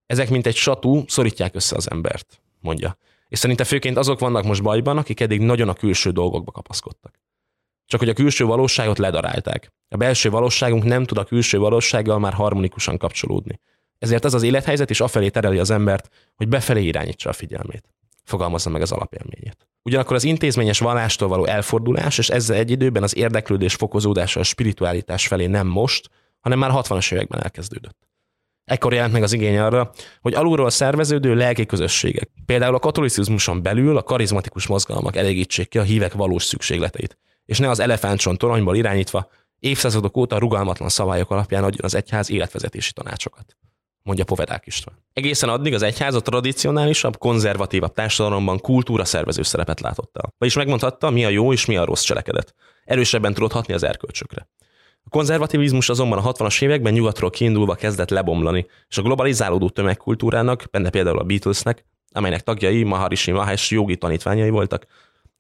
Ezek, 0.07 0.31
mint 0.31 0.47
egy 0.47 0.57
satú, 0.57 1.05
szorítják 1.07 1.55
össze 1.55 1.77
az 1.77 1.91
embert, 1.91 2.43
mondja. 2.61 2.97
És 3.29 3.39
szerinte 3.39 3.65
főként 3.65 3.97
azok 3.97 4.19
vannak 4.19 4.45
most 4.45 4.63
bajban, 4.63 4.99
akik 4.99 5.21
eddig 5.21 5.41
nagyon 5.41 5.69
a 5.69 5.75
külső 5.75 6.11
dolgokba 6.11 6.51
kapaszkodtak. 6.51 7.21
Csak 7.87 8.01
hogy 8.01 8.09
a 8.09 8.15
külső 8.15 8.45
valóságot 8.45 8.99
ledarálták. 8.99 9.73
A 9.89 9.97
belső 9.97 10.31
valóságunk 10.31 10.85
nem 10.85 11.05
tud 11.05 11.19
a 11.19 11.25
külső 11.25 11.59
valósággal 11.59 12.19
már 12.19 12.33
harmonikusan 12.33 12.99
kapcsolódni. 12.99 13.61
Ezért 13.99 14.25
ez 14.25 14.35
az 14.35 14.43
élethelyzet 14.43 14.91
is 14.91 15.01
afelé 15.01 15.29
tereli 15.29 15.59
az 15.59 15.71
embert, 15.71 16.09
hogy 16.37 16.49
befelé 16.49 16.83
irányítsa 16.83 17.29
a 17.31 17.33
figyelmét. 17.33 17.89
Fogalmazza 18.25 18.71
meg 18.71 18.83
az 18.83 18.93
alapélményét. 18.93 19.69
Ugyanakkor 19.83 20.17
az 20.17 20.25
intézményes 20.25 20.79
vallástól 20.79 21.29
való 21.29 21.45
elfordulás, 21.45 22.19
és 22.19 22.29
ezzel 22.29 22.57
egy 22.57 22.71
időben 22.71 23.03
az 23.03 23.17
érdeklődés 23.17 23.75
fokozódása 23.75 24.41
a 24.41 24.43
spiritualitás 24.43 25.27
felé 25.27 25.47
nem 25.47 25.67
most, 25.67 26.11
hanem 26.41 26.59
már 26.59 26.71
60-as 26.75 27.13
években 27.13 27.43
elkezdődött. 27.43 28.09
Ekkor 28.65 28.93
jelent 28.93 29.13
meg 29.13 29.23
az 29.23 29.33
igény 29.33 29.59
arra, 29.59 29.91
hogy 30.21 30.35
alulról 30.35 30.71
szerveződő 30.71 31.35
lelki 31.35 31.67
közösségek, 31.67 32.31
például 32.47 32.75
a 32.75 32.79
katolicizmuson 32.79 33.63
belül 33.63 33.97
a 33.97 34.03
karizmatikus 34.03 34.67
mozgalmak 34.67 35.17
elégítsék 35.17 35.69
ki 35.69 35.79
a 35.79 35.83
hívek 35.83 36.13
valós 36.13 36.45
szükségleteit, 36.45 37.19
és 37.45 37.59
ne 37.59 37.69
az 37.69 37.81
elefántson 37.81 38.37
toronyból 38.37 38.77
irányítva 38.77 39.31
évszázadok 39.59 40.17
óta 40.17 40.39
rugalmatlan 40.39 40.89
szabályok 40.89 41.31
alapján 41.31 41.65
adjon 41.65 41.85
az 41.85 41.95
egyház 41.95 42.31
életvezetési 42.31 42.93
tanácsokat 42.93 43.57
mondja 44.03 44.25
Povedák 44.25 44.67
István. 44.67 45.05
Egészen 45.13 45.49
addig 45.49 45.75
az 45.75 45.83
egyház 45.83 46.15
a 46.15 46.21
tradicionálisabb, 46.21 47.19
konzervatívabb 47.19 47.93
társadalomban 47.93 48.59
kultúra 48.59 49.05
szervező 49.05 49.43
szerepet 49.43 49.81
látott 49.81 50.17
el. 50.17 50.35
Vagyis 50.39 50.57
megmondhatta, 50.57 51.11
mi 51.11 51.25
a 51.25 51.29
jó 51.29 51.53
és 51.53 51.67
mi 51.67 51.77
a 51.77 51.85
rossz 51.85 52.03
cselekedet. 52.03 52.55
Erősebben 52.85 53.35
tudott 53.35 53.53
hatni 53.53 53.75
az 53.75 53.83
erkölcsökre. 53.83 54.49
A 55.05 55.09
konzervativizmus 55.09 55.89
azonban 55.89 56.19
a 56.19 56.33
60-as 56.33 56.63
években 56.63 56.93
nyugatról 56.93 57.31
kiindulva 57.31 57.75
kezdett 57.75 58.11
lebomlani, 58.11 58.67
és 58.89 58.99
a 58.99 59.03
globalizálódó 59.03 59.69
tömegkultúrának, 59.69 60.65
benne 60.71 60.91
például 60.91 61.19
a 61.19 61.25
Beatlesnek, 61.25 61.85
amelynek 62.13 62.43
tagjai 62.43 62.83
Maharishi 62.83 63.31
Mahesh 63.31 63.73
jogi 63.73 63.97
tanítványai 63.97 64.51
voltak, 64.51 64.87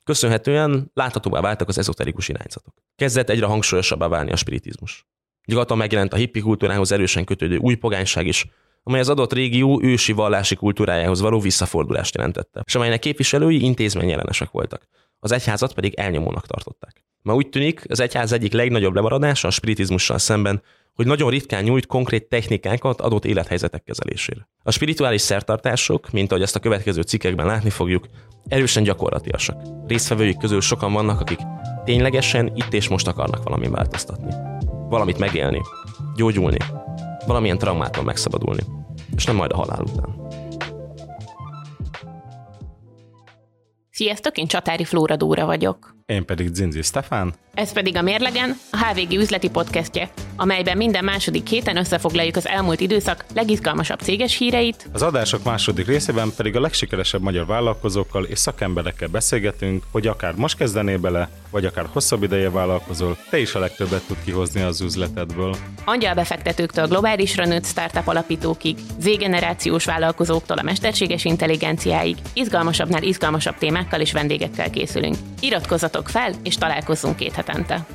köszönhetően 0.04 0.90
láthatóvá 0.94 1.40
váltak 1.40 1.68
az 1.68 1.78
ezoterikus 1.78 2.28
irányzatok. 2.28 2.74
Kezdett 2.96 3.28
egyre 3.28 3.46
hangsúlyosabbá 3.46 4.08
válni 4.08 4.30
a 4.30 4.36
spiritizmus. 4.36 5.06
Nyugaton 5.48 5.76
megjelent 5.76 6.12
a 6.12 6.16
hippi 6.16 6.40
kultúrához 6.40 6.92
erősen 6.92 7.24
kötődő 7.24 7.56
új 7.56 7.74
pogányság 7.74 8.26
is, 8.26 8.46
amely 8.82 9.00
az 9.00 9.08
adott 9.08 9.32
régió 9.32 9.80
ősi 9.82 10.12
vallási 10.12 10.54
kultúrájához 10.54 11.20
való 11.20 11.40
visszafordulást 11.40 12.14
jelentette, 12.14 12.62
és 12.64 12.74
amelynek 12.74 12.98
képviselői 12.98 13.62
intézményjelenesek 13.62 14.50
voltak. 14.50 14.82
Az 15.20 15.32
egyházat 15.32 15.74
pedig 15.74 15.94
elnyomónak 15.94 16.46
tartották. 16.46 17.04
Ma 17.22 17.34
úgy 17.34 17.48
tűnik, 17.48 17.82
az 17.88 18.00
egyház 18.00 18.32
egyik 18.32 18.52
legnagyobb 18.52 18.94
lemaradása 18.94 19.48
a 19.48 19.50
spiritizmussal 19.50 20.18
szemben, 20.18 20.62
hogy 20.94 21.06
nagyon 21.06 21.30
ritkán 21.30 21.64
nyújt 21.64 21.86
konkrét 21.86 22.28
technikákat 22.28 23.00
adott 23.00 23.24
élethelyzetek 23.24 23.82
kezelésére. 23.84 24.48
A 24.62 24.70
spirituális 24.70 25.20
szertartások, 25.20 26.10
mint 26.10 26.30
ahogy 26.30 26.42
ezt 26.42 26.56
a 26.56 26.60
következő 26.60 27.02
cikkekben 27.02 27.46
látni 27.46 27.70
fogjuk, 27.70 28.06
erősen 28.48 28.82
gyakorlatiasak. 28.82 29.62
Résztvevőik 29.86 30.36
közül 30.36 30.60
sokan 30.60 30.92
vannak, 30.92 31.20
akik 31.20 31.38
ténylegesen 31.84 32.52
itt 32.54 32.72
és 32.72 32.88
most 32.88 33.06
akarnak 33.06 33.42
valami 33.42 33.68
változtatni. 33.68 34.57
Valamit 34.88 35.18
megélni, 35.18 35.60
gyógyulni, 36.16 36.58
valamilyen 37.26 37.58
traumától 37.58 38.04
megszabadulni, 38.04 38.62
és 39.16 39.24
nem 39.24 39.36
majd 39.36 39.52
a 39.52 39.56
halál 39.56 39.82
után. 39.82 40.26
Sziasztok, 43.90 44.38
én 44.38 44.46
Csatári 44.46 44.84
Flóra 44.84 45.16
Dóra 45.16 45.46
vagyok. 45.46 45.97
Én 46.12 46.24
pedig 46.24 46.54
Zinzi 46.54 46.82
Stefán. 46.82 47.34
Ez 47.54 47.72
pedig 47.72 47.96
a 47.96 48.02
Mérlegen, 48.02 48.58
a 48.70 48.76
HVG 48.76 49.12
üzleti 49.12 49.50
podcastje, 49.50 50.10
amelyben 50.36 50.76
minden 50.76 51.04
második 51.04 51.48
héten 51.48 51.76
összefoglaljuk 51.76 52.36
az 52.36 52.46
elmúlt 52.46 52.80
időszak 52.80 53.24
legizgalmasabb 53.34 54.00
céges 54.00 54.36
híreit. 54.36 54.88
Az 54.92 55.02
adások 55.02 55.44
második 55.44 55.86
részében 55.86 56.32
pedig 56.36 56.56
a 56.56 56.60
legsikeresebb 56.60 57.20
magyar 57.20 57.46
vállalkozókkal 57.46 58.24
és 58.24 58.38
szakemberekkel 58.38 59.08
beszélgetünk, 59.08 59.84
hogy 59.90 60.06
akár 60.06 60.34
most 60.34 60.56
kezdenél 60.56 60.98
bele, 60.98 61.28
vagy 61.50 61.64
akár 61.64 61.86
hosszabb 61.92 62.22
ideje 62.22 62.50
vállalkozol, 62.50 63.16
te 63.30 63.38
is 63.38 63.54
a 63.54 63.58
legtöbbet 63.58 64.06
tud 64.06 64.16
kihozni 64.24 64.60
az 64.60 64.80
üzletedből. 64.80 65.56
Angyalbefektetőktől 65.84 66.86
globálisra 66.86 67.44
nőtt 67.44 67.66
startup 67.66 68.06
alapítókig, 68.06 68.78
Z-generációs 68.98 69.84
vállalkozóktól 69.84 70.58
a 70.58 70.62
mesterséges 70.62 71.24
intelligenciáig, 71.24 72.16
izgalmasabbnál 72.32 73.02
izgalmasabb 73.02 73.58
témákkal 73.58 74.00
és 74.00 74.12
vendégekkel 74.12 74.70
készülünk. 74.70 75.16
Iratkozzatok 75.40 76.08
fel, 76.08 76.32
és 76.42 76.56
találkozzunk 76.56 77.16
két 77.16 77.32
hetente. 77.32 77.86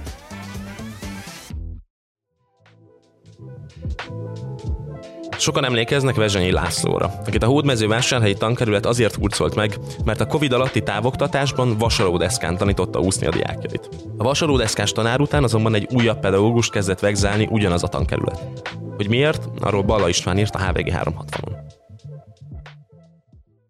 Sokan 5.38 5.66
emlékeznek 5.66 6.16
Vezsenyi 6.16 6.52
Lászlóra, 6.52 7.14
akit 7.26 7.44
a 7.44 7.48
Hódmezővásárhelyi 7.48 8.34
tankerület 8.34 8.86
azért 8.86 9.16
hurcolt 9.16 9.56
meg, 9.56 9.78
mert 10.06 10.22
a 10.22 10.26
Covid 10.26 10.52
alatti 10.52 10.84
távoktatásban 10.84 11.78
vasaródeszkán 11.78 12.58
tanította 12.58 13.00
úszni 13.00 13.28
a 13.28 13.32
diákjait. 13.32 13.90
A 14.18 14.24
vasaródeszkás 14.24 14.92
tanár 14.92 15.20
után 15.20 15.44
azonban 15.44 15.76
egy 15.76 15.88
újabb 15.92 16.20
pedagógus 16.20 16.70
kezdett 16.70 17.00
vegzálni 17.00 17.48
ugyanaz 17.52 17.84
a 17.84 17.88
tankerület. 17.88 18.62
Hogy 18.96 19.10
miért? 19.10 19.48
Arról 19.60 19.84
Balla 19.84 20.10
István 20.10 20.38
írt 20.38 20.56
a 20.56 20.66
HVG 20.66 20.92
360-on. 20.94 21.56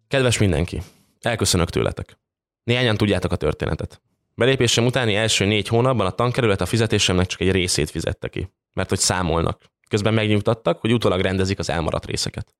Kedves 0.08 0.38
mindenki, 0.38 0.82
elköszönök 1.20 1.70
tőletek. 1.70 2.23
Néhányan 2.64 2.96
tudjátok 2.96 3.32
a 3.32 3.36
történetet. 3.36 4.00
Belépésem 4.34 4.86
utáni 4.86 5.14
első 5.14 5.44
négy 5.44 5.68
hónapban 5.68 6.06
a 6.06 6.10
tankerület 6.10 6.60
a 6.60 6.66
fizetésemnek 6.66 7.26
csak 7.26 7.40
egy 7.40 7.50
részét 7.50 7.90
fizette 7.90 8.28
ki, 8.28 8.52
mert 8.72 8.88
hogy 8.88 8.98
számolnak. 8.98 9.62
Közben 9.88 10.14
megnyugtattak, 10.14 10.80
hogy 10.80 10.92
utólag 10.92 11.20
rendezik 11.20 11.58
az 11.58 11.70
elmaradt 11.70 12.06
részeket. 12.06 12.54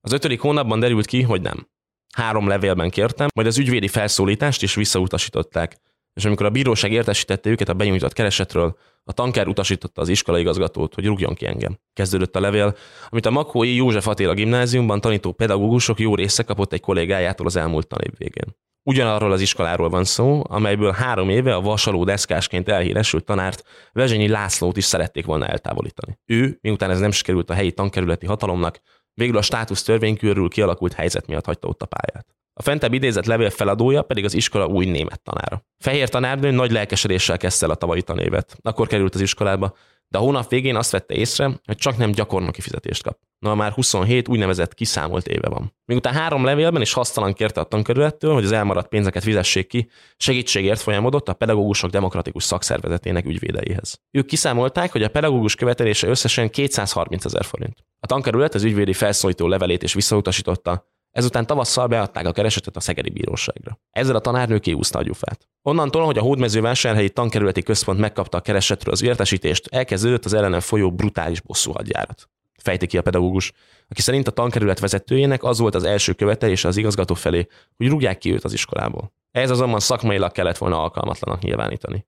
Az 0.00 0.12
ötödik 0.12 0.40
hónapban 0.40 0.80
derült 0.80 1.06
ki, 1.06 1.22
hogy 1.22 1.40
nem. 1.40 1.68
Három 2.14 2.48
levélben 2.48 2.90
kértem, 2.90 3.28
majd 3.34 3.46
az 3.46 3.58
ügyvédi 3.58 3.88
felszólítást 3.88 4.62
is 4.62 4.74
visszautasították, 4.74 5.76
és 6.14 6.24
amikor 6.24 6.46
a 6.46 6.50
bíróság 6.50 6.92
értesítette 6.92 7.50
őket 7.50 7.68
a 7.68 7.74
benyújtott 7.74 8.12
keresetről, 8.12 8.78
a 9.04 9.12
tanker 9.12 9.48
utasította 9.48 10.00
az 10.00 10.08
iskolaigazgatót, 10.08 10.94
hogy 10.94 11.06
rúgjon 11.06 11.34
ki 11.34 11.46
engem. 11.46 11.78
Kezdődött 11.92 12.36
a 12.36 12.40
levél, 12.40 12.76
amit 13.08 13.26
a 13.26 13.30
Makói 13.30 13.74
József 13.74 14.06
Attila 14.06 14.34
gimnáziumban 14.34 15.00
tanító 15.00 15.32
pedagógusok 15.32 16.00
jó 16.00 16.14
része 16.14 16.42
kapott 16.42 16.72
egy 16.72 16.80
kollégájától 16.80 17.46
az 17.46 17.56
elmúlt 17.56 17.86
tanév 17.86 18.12
végén. 18.18 18.56
Ugyanarról 18.82 19.32
az 19.32 19.40
iskoláról 19.40 19.88
van 19.88 20.04
szó, 20.04 20.42
amelyből 20.48 20.92
három 20.92 21.28
éve 21.28 21.54
a 21.54 21.60
vasaló 21.60 22.04
deszkásként 22.04 22.68
elhíresült 22.68 23.24
tanárt 23.24 23.62
Vezsenyi 23.92 24.28
Lászlót 24.28 24.76
is 24.76 24.84
szerették 24.84 25.26
volna 25.26 25.46
eltávolítani. 25.46 26.18
Ő, 26.26 26.58
miután 26.60 26.90
ez 26.90 27.00
nem 27.00 27.10
sikerült 27.10 27.50
a 27.50 27.54
helyi 27.54 27.72
tankerületi 27.72 28.26
hatalomnak, 28.26 28.80
végül 29.14 29.36
a 29.36 29.42
státusz 29.42 29.82
törvény 29.82 30.16
körül 30.16 30.48
kialakult 30.48 30.92
helyzet 30.92 31.26
miatt 31.26 31.44
hagyta 31.44 31.68
ott 31.68 31.82
a 31.82 31.86
pályát. 31.86 32.37
A 32.58 32.62
fentebb 32.62 32.92
idézett 32.92 33.24
levél 33.24 33.50
feladója 33.50 34.02
pedig 34.02 34.24
az 34.24 34.34
iskola 34.34 34.66
új 34.66 34.86
német 34.86 35.22
tanára. 35.22 35.64
Fehér 35.78 36.08
tanárnő 36.08 36.50
nagy 36.50 36.70
lelkesedéssel 36.70 37.36
kezdte 37.36 37.66
el 37.66 37.72
a 37.72 37.74
tavalyi 37.74 38.02
tanévet. 38.02 38.56
Akkor 38.62 38.86
került 38.86 39.14
az 39.14 39.20
iskolába, 39.20 39.76
de 40.08 40.18
a 40.18 40.20
hónap 40.20 40.48
végén 40.48 40.76
azt 40.76 40.90
vette 40.90 41.14
észre, 41.14 41.60
hogy 41.64 41.76
csak 41.76 41.96
nem 41.96 42.10
gyakornoki 42.10 42.60
fizetést 42.60 43.02
kap. 43.02 43.18
Na, 43.38 43.54
már 43.54 43.72
27 43.72 44.28
úgynevezett 44.28 44.74
kiszámolt 44.74 45.26
éve 45.26 45.48
van. 45.48 45.74
Miután 45.84 46.14
három 46.14 46.44
levélben 46.44 46.80
és 46.80 46.92
hasztalan 46.92 47.32
kérte 47.32 47.60
a 47.60 47.64
tankerülettől, 47.64 48.34
hogy 48.34 48.44
az 48.44 48.52
elmaradt 48.52 48.88
pénzeket 48.88 49.22
fizessék 49.22 49.66
ki, 49.66 49.88
segítségért 50.16 50.80
folyamodott 50.80 51.28
a 51.28 51.32
pedagógusok 51.32 51.90
demokratikus 51.90 52.44
szakszervezetének 52.44 53.26
ügyvédeihez. 53.26 54.00
Ők 54.10 54.26
kiszámolták, 54.26 54.92
hogy 54.92 55.02
a 55.02 55.08
pedagógus 55.08 55.54
követelése 55.54 56.08
összesen 56.08 56.50
230 56.50 57.24
ezer 57.24 57.44
forint. 57.44 57.84
A 58.00 58.06
tankerület 58.06 58.54
az 58.54 58.62
ügyvédi 58.62 58.92
felszólító 58.92 59.48
levelét 59.48 59.82
is 59.82 59.94
visszautasította, 59.94 60.86
Ezután 61.18 61.46
tavasszal 61.46 61.86
beadták 61.86 62.26
a 62.26 62.32
keresetet 62.32 62.76
a 62.76 62.80
Szegedi 62.80 63.10
Bíróságra. 63.10 63.80
Ezzel 63.90 64.16
a 64.16 64.20
tanárnő 64.20 64.58
kiúszta 64.58 64.98
a 64.98 65.02
gyufát. 65.02 65.48
Onnantól, 65.62 66.04
hogy 66.04 66.18
a 66.18 66.22
Hódmezővásárhelyi 66.22 67.10
tankerületi 67.10 67.62
központ 67.62 67.98
megkapta 67.98 68.38
a 68.38 68.40
keresetről 68.40 68.92
az 68.92 69.02
értesítést, 69.02 69.66
elkezdődött 69.66 70.24
az 70.24 70.32
ellenem 70.32 70.60
folyó 70.60 70.92
brutális 70.92 71.40
bosszúhadjárat. 71.40 72.28
Fejti 72.62 72.86
ki 72.86 72.98
a 72.98 73.02
pedagógus, 73.02 73.52
aki 73.88 74.00
szerint 74.00 74.28
a 74.28 74.30
tankerület 74.30 74.78
vezetőjének 74.78 75.42
az 75.42 75.58
volt 75.58 75.74
az 75.74 75.84
első 75.84 76.12
követelése 76.12 76.68
az 76.68 76.76
igazgató 76.76 77.14
felé, 77.14 77.46
hogy 77.76 77.88
rúgják 77.88 78.18
ki 78.18 78.32
őt 78.32 78.44
az 78.44 78.52
iskolából. 78.52 79.12
Ez 79.30 79.50
azonban 79.50 79.80
szakmailag 79.80 80.32
kellett 80.32 80.58
volna 80.58 80.82
alkalmatlanak 80.82 81.42
nyilvánítani. 81.42 82.06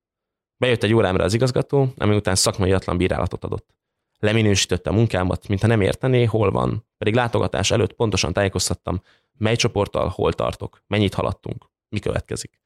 Bejött 0.56 0.82
egy 0.82 0.94
órámra 0.94 1.24
az 1.24 1.34
igazgató, 1.34 1.92
ami 1.96 2.16
után 2.16 2.34
szakmaiatlan 2.34 2.96
bírálatot 2.96 3.44
adott 3.44 3.79
leminősítette 4.20 4.90
a 4.90 4.92
munkámat, 4.92 5.48
mintha 5.48 5.66
nem 5.66 5.80
értené, 5.80 6.24
hol 6.24 6.50
van. 6.50 6.86
Pedig 6.98 7.14
látogatás 7.14 7.70
előtt 7.70 7.92
pontosan 7.92 8.32
tájékoztattam, 8.32 9.02
mely 9.38 9.56
csoporttal 9.56 10.08
hol 10.08 10.32
tartok, 10.32 10.82
mennyit 10.86 11.14
haladtunk, 11.14 11.70
mi 11.88 11.98
következik. 11.98 12.60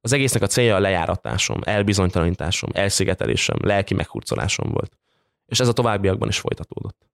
Az 0.00 0.12
egésznek 0.12 0.42
a 0.42 0.46
célja 0.46 0.76
a 0.76 0.80
lejáratásom, 0.80 1.60
elbizonytalanításom, 1.64 2.70
elszigetelésem, 2.72 3.56
lelki 3.60 3.94
meghurcolásom 3.94 4.70
volt. 4.70 4.98
És 5.46 5.60
ez 5.60 5.68
a 5.68 5.72
továbbiakban 5.72 6.28
is 6.28 6.38
folytatódott. 6.38 7.10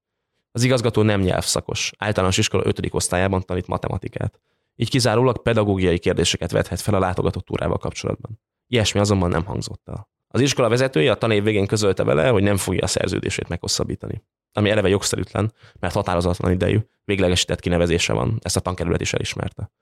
Az 0.52 0.62
igazgató 0.62 1.02
nem 1.02 1.20
nyelvszakos, 1.20 1.92
általános 1.98 2.38
iskola 2.38 2.66
5. 2.66 2.88
osztályában 2.90 3.42
tanít 3.42 3.66
matematikát. 3.66 4.40
Így 4.76 4.90
kizárólag 4.90 5.42
pedagógiai 5.42 5.98
kérdéseket 5.98 6.50
vethet 6.50 6.80
fel 6.80 6.94
a 6.94 6.98
látogatott 6.98 7.50
órával 7.50 7.78
kapcsolatban. 7.78 8.40
Ilyesmi 8.66 9.00
azonban 9.00 9.30
nem 9.30 9.44
hangzott 9.44 9.88
el. 9.88 10.08
Az 10.28 10.40
iskola 10.40 10.68
vezetője 10.68 11.10
a 11.10 11.18
tanév 11.18 11.42
végén 11.42 11.66
közölte 11.66 12.04
vele, 12.04 12.28
hogy 12.28 12.42
nem 12.42 12.56
fogja 12.56 12.82
a 12.82 12.86
szerződését 12.86 13.48
meghosszabbítani. 13.48 14.22
Ami 14.52 14.70
eleve 14.70 14.88
jogszerűtlen, 14.88 15.52
mert 15.80 15.94
határozatlan 15.94 16.52
idejű, 16.52 16.78
véglegesített 17.04 17.60
kinevezése 17.60 18.12
van, 18.12 18.38
ezt 18.42 18.56
a 18.56 18.60
tankerület 18.60 19.00
is 19.00 19.12
elismerte. 19.12 19.72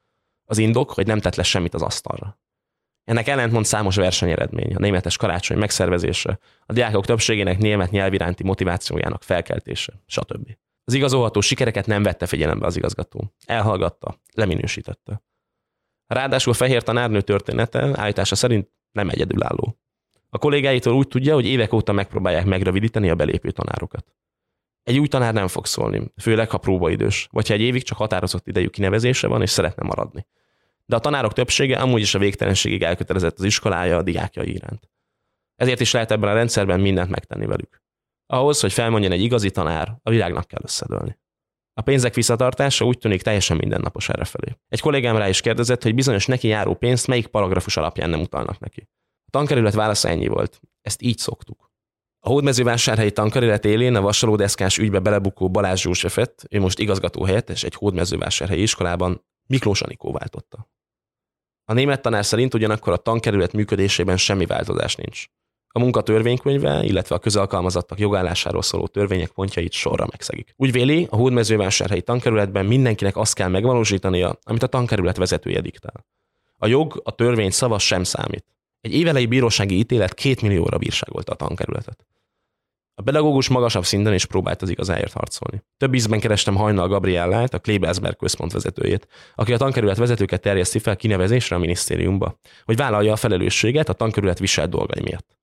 Az 0.45 0.59
indok, 0.59 0.91
hogy 0.91 1.07
nem 1.07 1.21
tett 1.21 1.35
le 1.35 1.43
semmit 1.43 1.75
az 1.75 1.83
asztalra. 1.83 2.41
Ennek 3.05 3.29
ellentmond 3.29 3.65
számos 3.65 3.97
versenyeredmény, 3.97 4.75
a 4.75 4.79
németes 4.79 5.17
karácsony 5.17 5.59
megszervezése, 5.59 6.39
a 6.67 6.73
diákok 6.73 7.07
többségének 7.07 7.59
német 7.59 7.91
nyelv 7.91 8.13
iránti 8.13 8.45
motivációjának 8.45 9.23
felkeltése, 9.23 10.03
stb. 10.07 10.57
Az 10.85 10.95
igazolható 10.95 11.41
sikereket 11.41 11.87
nem 11.87 12.03
vette 12.03 12.27
figyelembe 12.27 12.67
az 12.67 12.77
igazgató. 12.77 13.35
Elhallgatta, 13.47 14.21
leminősítette. 14.33 15.23
Ráadásul 16.07 16.53
a 16.53 16.57
fehér 16.57 16.83
tanárnő 16.83 17.21
története 17.21 17.91
állítása 17.95 18.35
szerint 18.35 18.71
nem 18.93 19.09
egyedülálló. 19.09 19.79
A 20.29 20.39
kollégáitól 20.39 20.95
úgy 20.95 21.09
tudja, 21.09 21.35
hogy 21.35 21.47
évek 21.47 21.73
óta 21.73 21.93
megpróbálják 21.93 22.45
megrövidíteni 22.45 23.11
a 23.11 23.15
belépő 23.15 23.51
tanárokat. 23.51 24.15
Egy 24.83 24.99
új 24.99 25.09
tanár 25.09 25.33
nem 25.33 25.49
fog 25.49 25.67
szólni, 25.67 26.13
főleg 26.17 26.51
ha 26.51 26.59
próbaidős, 26.59 27.29
vagy 27.31 27.49
ha 27.49 27.55
egy 27.55 27.61
évig 27.61 27.83
csak 27.83 27.99
határozott 27.99 28.47
idejű 28.47 28.69
kinevezése 28.69 29.27
van 29.27 29.43
és 29.43 29.51
szeretne 29.51 29.83
maradni. 29.83 30.27
De 30.85 30.97
a 30.97 30.99
tanárok 30.99 31.33
többsége 31.33 31.79
amúgy 31.79 32.01
is 32.01 32.15
a 32.15 32.19
végtelenségig 32.19 32.83
elkötelezett 32.83 33.39
az 33.39 33.45
iskolája 33.45 33.97
a 33.97 34.03
diákjai 34.03 34.53
iránt. 34.55 34.91
Ezért 35.55 35.81
is 35.81 35.93
lehet 35.93 36.11
ebben 36.11 36.31
a 36.31 36.35
rendszerben 36.35 36.81
mindent 36.81 37.11
megtenni 37.11 37.47
velük. 37.47 37.83
Ahhoz, 38.27 38.61
hogy 38.61 38.73
felmondjon 38.73 39.13
egy 39.13 39.23
igazi 39.23 39.51
tanár, 39.51 39.99
a 40.03 40.11
világnak 40.11 40.47
kell 40.47 40.61
összedőlni. 40.63 41.19
A 41.75 41.83
pénzek 41.83 42.15
visszatartása 42.15 42.85
úgy 42.85 42.99
tűnik 42.99 43.23
teljesen 43.23 43.57
mindennapos 43.57 44.09
errefelé. 44.09 44.57
Egy 44.69 44.81
kollégám 44.81 45.17
rá 45.17 45.29
is 45.29 45.41
kérdezett, 45.41 45.83
hogy 45.83 45.95
bizonyos 45.95 46.27
neki 46.27 46.49
járó 46.49 46.75
pénzt 46.75 47.07
melyik 47.07 47.27
paragrafus 47.27 47.77
alapján 47.77 48.11
nem 48.11 48.21
utalnak 48.21 48.59
neki. 48.59 48.89
A 49.27 49.31
tankerület 49.31 49.75
válasza 49.75 50.09
ennyi 50.09 50.27
volt. 50.27 50.61
Ezt 50.83 51.03
így 51.03 51.19
szoktuk. 51.19 51.71
A 52.19 52.29
hódmezővásárhelyi 52.29 53.13
tankerület 53.13 53.65
élén 53.65 53.95
a 53.95 54.01
vasalódeszkás 54.01 54.79
ügybe 54.79 54.99
belebukó 54.99 55.51
Balázs 55.51 55.85
Józsefet, 55.85 56.47
ő 56.51 56.61
most 56.61 56.79
igazgató 56.79 57.25
helyettes 57.25 57.63
egy 57.63 57.75
hódmezővásárhelyi 57.75 58.63
iskolában, 58.63 59.25
Miklós 59.47 59.83
Anikó 59.83 60.13
váltotta. 60.13 60.69
A 61.65 61.73
német 61.73 62.03
tanár 62.03 62.25
szerint 62.25 62.55
ugyanakkor 62.55 62.93
a 62.93 62.97
tankerület 62.97 63.53
működésében 63.53 64.17
semmi 64.17 64.47
változás 64.47 64.95
nincs. 64.95 65.25
A 65.69 65.79
munka 65.79 66.03
törvénykönyve, 66.03 66.83
illetve 66.83 67.15
a 67.15 67.19
közalkalmazottak 67.19 67.99
jogállásáról 67.99 68.63
szóló 68.63 68.87
törvények 68.87 69.31
pontjait 69.31 69.73
sorra 69.73 70.07
megszegik. 70.11 70.55
Úgy 70.57 70.73
véli, 70.73 71.07
a 71.11 71.17
hódmezővásárhelyi 71.17 72.03
tankerületben 72.03 72.67
mindenkinek 72.67 73.17
azt 73.17 73.35
kell 73.35 73.49
megvalósítania, 73.49 74.39
amit 74.43 74.63
a 74.63 74.67
tankerület 74.67 75.17
vezetője 75.17 75.61
diktál. 75.61 76.07
A 76.57 76.67
jog, 76.67 77.01
a 77.05 77.15
törvény 77.15 77.51
szava 77.51 77.79
sem 77.79 78.05
számít. 78.05 78.56
Egy 78.81 78.93
évelei 78.93 79.27
bírósági 79.27 79.79
ítélet 79.79 80.15
két 80.15 80.43
millióra 80.43 80.79
bírságolta 80.79 81.33
a 81.33 81.37
tankerületet. 81.37 82.07
A 82.99 83.03
pedagógus 83.03 83.49
magasabb 83.49 83.85
szinten 83.85 84.15
is 84.15 84.25
próbált 84.25 84.63
az 84.63 84.69
igazáért 84.69 85.13
harcolni. 85.13 85.63
Több 85.77 85.95
ízben 85.95 86.21
kerestem 86.21 86.55
Hajnal 86.55 86.89
Gabriellát, 86.89 87.55
a 87.55 87.59
Klebelsberg 87.59 88.17
központ 88.17 88.53
vezetőjét, 88.53 89.09
aki 89.35 89.53
a 89.53 89.57
tankerület 89.57 89.97
vezetőket 89.97 90.41
terjeszti 90.41 90.79
fel 90.79 90.97
kinevezésre 90.97 91.57
a 91.57 91.59
minisztériumba, 91.59 92.39
hogy 92.65 92.77
vállalja 92.77 93.13
a 93.13 93.17
felelősséget 93.17 93.89
a 93.89 93.93
tankerület 93.93 94.39
viselt 94.39 94.71
dolgai 94.71 95.03
miatt. 95.03 95.39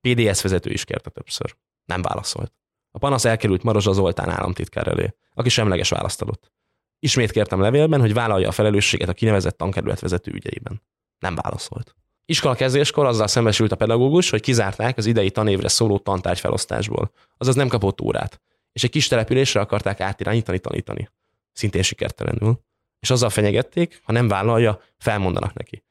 PDS 0.00 0.42
vezető 0.42 0.70
is 0.70 0.84
kérte 0.84 1.10
többször. 1.10 1.56
Nem 1.84 2.02
válaszolt. 2.02 2.52
A 2.90 2.98
panasz 2.98 3.24
elkerült 3.24 3.62
Marozsa 3.62 3.92
Zoltán 3.92 4.28
államtitkár 4.28 4.88
elé, 4.88 5.14
aki 5.34 5.48
semleges 5.48 5.88
választ 5.88 6.22
adott. 6.22 6.52
Ismét 6.98 7.30
kértem 7.30 7.60
levélben, 7.60 8.00
hogy 8.00 8.14
vállalja 8.14 8.48
a 8.48 8.52
felelősséget 8.52 9.08
a 9.08 9.14
kinevezett 9.14 9.56
tankerület 9.56 10.00
vezető 10.00 10.32
ügyeiben. 10.32 10.82
Nem 11.18 11.34
válaszolt. 11.34 11.94
Iskola 12.26 12.54
kezdéskor 12.54 13.06
azzal 13.06 13.26
szembesült 13.26 13.72
a 13.72 13.76
pedagógus, 13.76 14.30
hogy 14.30 14.40
kizárták 14.40 14.96
az 14.96 15.06
idei 15.06 15.30
tanévre 15.30 15.68
szóló 15.68 15.98
tantárgy 15.98 16.40
felosztásból, 16.40 17.10
azaz 17.36 17.54
nem 17.54 17.68
kapott 17.68 18.00
órát, 18.00 18.40
és 18.72 18.84
egy 18.84 18.90
kis 18.90 19.08
településre 19.08 19.60
akarták 19.60 20.00
átirányítani 20.00 20.58
tanítani. 20.58 21.10
Szintén 21.52 21.82
sikertelenül. 21.82 22.60
És 23.00 23.10
azzal 23.10 23.30
fenyegették, 23.30 24.00
ha 24.02 24.12
nem 24.12 24.28
vállalja, 24.28 24.80
felmondanak 24.98 25.54
neki. 25.54 25.84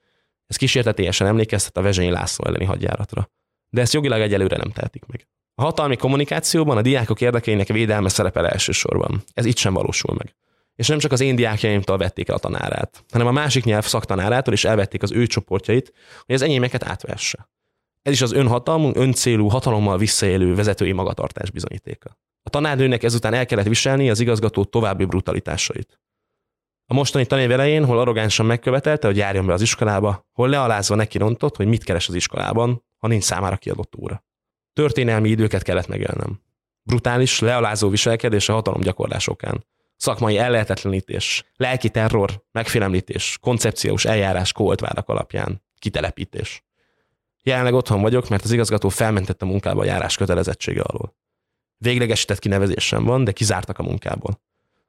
Ez 0.47 0.55
kísértetésen 0.55 1.27
emlékeztet 1.27 1.77
a 1.77 1.81
Vezsényi 1.81 2.09
László 2.09 2.45
elleni 2.45 2.65
hadjáratra. 2.65 3.29
De 3.69 3.81
ezt 3.81 3.93
jogilag 3.93 4.21
egyelőre 4.21 4.57
nem 4.57 4.71
tehetik 4.71 5.05
meg. 5.05 5.27
A 5.55 5.61
hatalmi 5.61 5.95
kommunikációban 5.95 6.77
a 6.77 6.81
diákok 6.81 7.21
érdekeinek 7.21 7.67
védelme 7.67 8.09
szerepel 8.09 8.47
elsősorban. 8.47 9.23
Ez 9.33 9.45
itt 9.45 9.57
sem 9.57 9.73
valósul 9.73 10.15
meg 10.15 10.35
és 10.75 10.87
nem 10.87 10.99
csak 10.99 11.11
az 11.11 11.21
én 11.21 11.35
diákjaimtól 11.35 11.97
vették 11.97 12.29
el 12.29 12.35
a 12.35 12.39
tanárát, 12.39 13.03
hanem 13.11 13.27
a 13.27 13.31
másik 13.31 13.63
nyelv 13.63 13.85
szaktanárától 13.85 14.53
is 14.53 14.65
elvették 14.65 15.03
az 15.03 15.11
ő 15.11 15.25
csoportjait, 15.25 15.93
hogy 16.25 16.35
az 16.35 16.41
enyémeket 16.41 16.83
átvesse. 16.83 17.49
Ez 18.01 18.13
is 18.13 18.21
az 18.21 18.31
önhatalmú, 18.31 18.91
öncélú, 18.93 19.47
hatalommal 19.47 19.97
visszaélő 19.97 20.55
vezetői 20.55 20.91
magatartás 20.91 21.51
bizonyítéka. 21.51 22.17
A 22.43 22.49
tanárnőnek 22.49 23.03
ezután 23.03 23.33
el 23.33 23.45
kellett 23.45 23.67
viselni 23.67 24.09
az 24.09 24.19
igazgató 24.19 24.63
további 24.63 25.05
brutalitásait. 25.05 25.99
A 26.85 26.93
mostani 26.93 27.25
tanév 27.25 27.51
elején, 27.51 27.85
hol 27.85 27.99
arrogánsan 27.99 28.45
megkövetelte, 28.45 29.07
hogy 29.07 29.17
járjon 29.17 29.45
be 29.45 29.53
az 29.53 29.61
iskolába, 29.61 30.27
hol 30.31 30.49
lealázva 30.49 30.95
neki 30.95 31.17
rontott, 31.17 31.55
hogy 31.55 31.67
mit 31.67 31.83
keres 31.83 32.07
az 32.07 32.13
iskolában, 32.13 32.83
ha 32.97 33.07
nincs 33.07 33.23
számára 33.23 33.57
kiadott 33.57 33.95
óra. 33.95 34.23
Történelmi 34.73 35.29
időket 35.29 35.63
kellett 35.63 35.87
megélnem. 35.87 36.41
Brutális, 36.83 37.39
lealázó 37.39 37.89
viselkedés 37.89 38.49
a 38.49 38.53
hatalom 38.53 38.81
gyakorlásokán 38.81 39.65
szakmai 39.97 40.37
ellehetetlenítés, 40.37 41.43
lelki 41.55 41.89
terror, 41.89 42.43
megfélemlítés, 42.51 43.37
koncepciós 43.41 44.05
eljárás 44.05 44.51
kóoltvárak 44.51 45.09
alapján, 45.09 45.63
kitelepítés. 45.79 46.63
Jelenleg 47.43 47.73
otthon 47.73 48.01
vagyok, 48.01 48.29
mert 48.29 48.43
az 48.43 48.51
igazgató 48.51 48.89
felmentett 48.89 49.41
a 49.41 49.45
munkába 49.45 49.81
a 49.81 49.85
járás 49.85 50.17
kötelezettsége 50.17 50.81
alól. 50.81 51.15
Véglegesített 51.77 52.39
kinevezés 52.39 52.85
sem 52.85 53.03
van, 53.03 53.23
de 53.23 53.31
kizártak 53.31 53.79
a 53.79 53.83
munkából. 53.83 54.41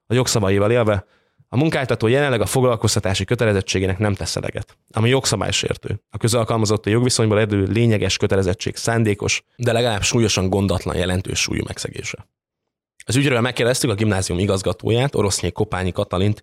A 0.07 0.14
jogszabályéval 0.14 0.71
élve, 0.71 1.07
a 1.49 1.57
munkáltató 1.57 2.07
jelenleg 2.07 2.40
a 2.40 2.47
foglalkoztatási 2.47 3.25
kötelezettségének 3.25 3.99
nem 3.99 4.14
tesz 4.14 4.37
eleget, 4.37 4.79
ami 4.90 5.09
jogszabálysértő. 5.09 6.03
A 6.11 6.17
közalkalmazott 6.17 6.87
a 6.87 6.90
jogviszonyból 6.90 7.40
edő 7.40 7.62
lényeges 7.62 8.17
kötelezettség 8.17 8.77
szándékos, 8.77 9.43
de 9.57 9.73
legalább 9.73 10.03
súlyosan 10.03 10.49
gondatlan 10.49 10.97
jelentős 10.97 11.40
súlyú 11.40 11.62
megszegése. 11.67 12.29
Az 13.05 13.17
ügyről 13.17 13.40
megkérdeztük 13.40 13.90
a 13.90 13.95
gimnázium 13.95 14.38
igazgatóját, 14.38 15.14
Orosznyé 15.14 15.51
Kopányi 15.51 15.93
Katalint, 15.93 16.43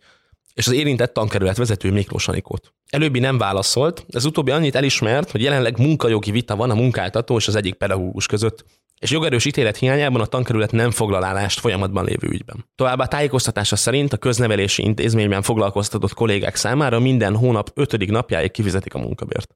és 0.53 0.67
az 0.67 0.73
érintett 0.73 1.13
tankerület 1.13 1.57
vezető 1.57 1.91
Miklós 1.91 2.27
Anikót. 2.27 2.73
Előbbi 2.89 3.19
nem 3.19 3.37
válaszolt, 3.37 4.05
ez 4.09 4.25
utóbbi 4.25 4.51
annyit 4.51 4.75
elismert, 4.75 5.31
hogy 5.31 5.41
jelenleg 5.41 5.77
munkajogi 5.77 6.31
vita 6.31 6.55
van 6.55 6.69
a 6.69 6.75
munkáltató 6.75 7.37
és 7.37 7.47
az 7.47 7.55
egyik 7.55 7.73
pedagógus 7.73 8.25
között, 8.25 8.65
és 8.99 9.11
jogerős 9.11 9.45
ítélet 9.45 9.77
hiányában 9.77 10.21
a 10.21 10.25
tankerület 10.25 10.71
nem 10.71 10.91
foglal 10.91 11.49
folyamatban 11.49 12.05
lévő 12.05 12.27
ügyben. 12.27 12.65
Továbbá 12.75 13.05
tájékoztatása 13.05 13.75
szerint 13.75 14.13
a 14.13 14.17
köznevelési 14.17 14.83
intézményben 14.83 15.41
foglalkoztatott 15.41 16.13
kollégák 16.13 16.55
számára 16.55 16.99
minden 16.99 17.35
hónap 17.35 17.71
ötödik 17.73 18.09
napjáig 18.09 18.51
kifizetik 18.51 18.93
a 18.93 18.99
munkabért. 18.99 19.55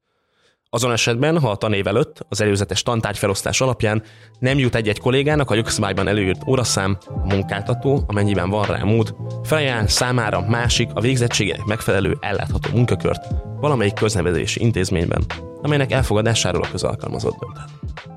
Azon 0.76 0.92
esetben, 0.92 1.40
ha 1.40 1.50
a 1.50 1.56
tanév 1.56 1.88
előtt 1.88 2.26
az 2.30 2.42
előzetes 2.42 2.84
tantárgyfelosztás 2.84 3.62
alapján 3.62 4.04
nem 4.40 4.58
jut 4.58 4.76
egy-egy 4.76 5.00
kollégának 5.00 5.52
a 5.52 5.56
jogszabályban 5.56 6.08
előírt 6.08 6.48
óraszám, 6.48 6.98
a 7.06 7.34
munkáltató, 7.34 8.04
amennyiben 8.08 8.50
van 8.50 8.66
rá 8.66 8.84
mód, 8.84 9.16
felajánl 9.44 9.88
számára 9.88 10.42
másik 10.42 10.90
a 10.94 11.02
végzettségének 11.02 11.66
megfelelő 11.66 12.18
ellátható 12.20 12.70
munkakört 12.74 13.26
valamelyik 13.60 13.94
köznevezési 13.94 14.62
intézményben, 14.62 15.26
amelynek 15.62 15.92
elfogadásáról 15.92 16.64
a 16.64 16.72
közalkalmazott 16.72 17.40
dönthet. 17.40 18.15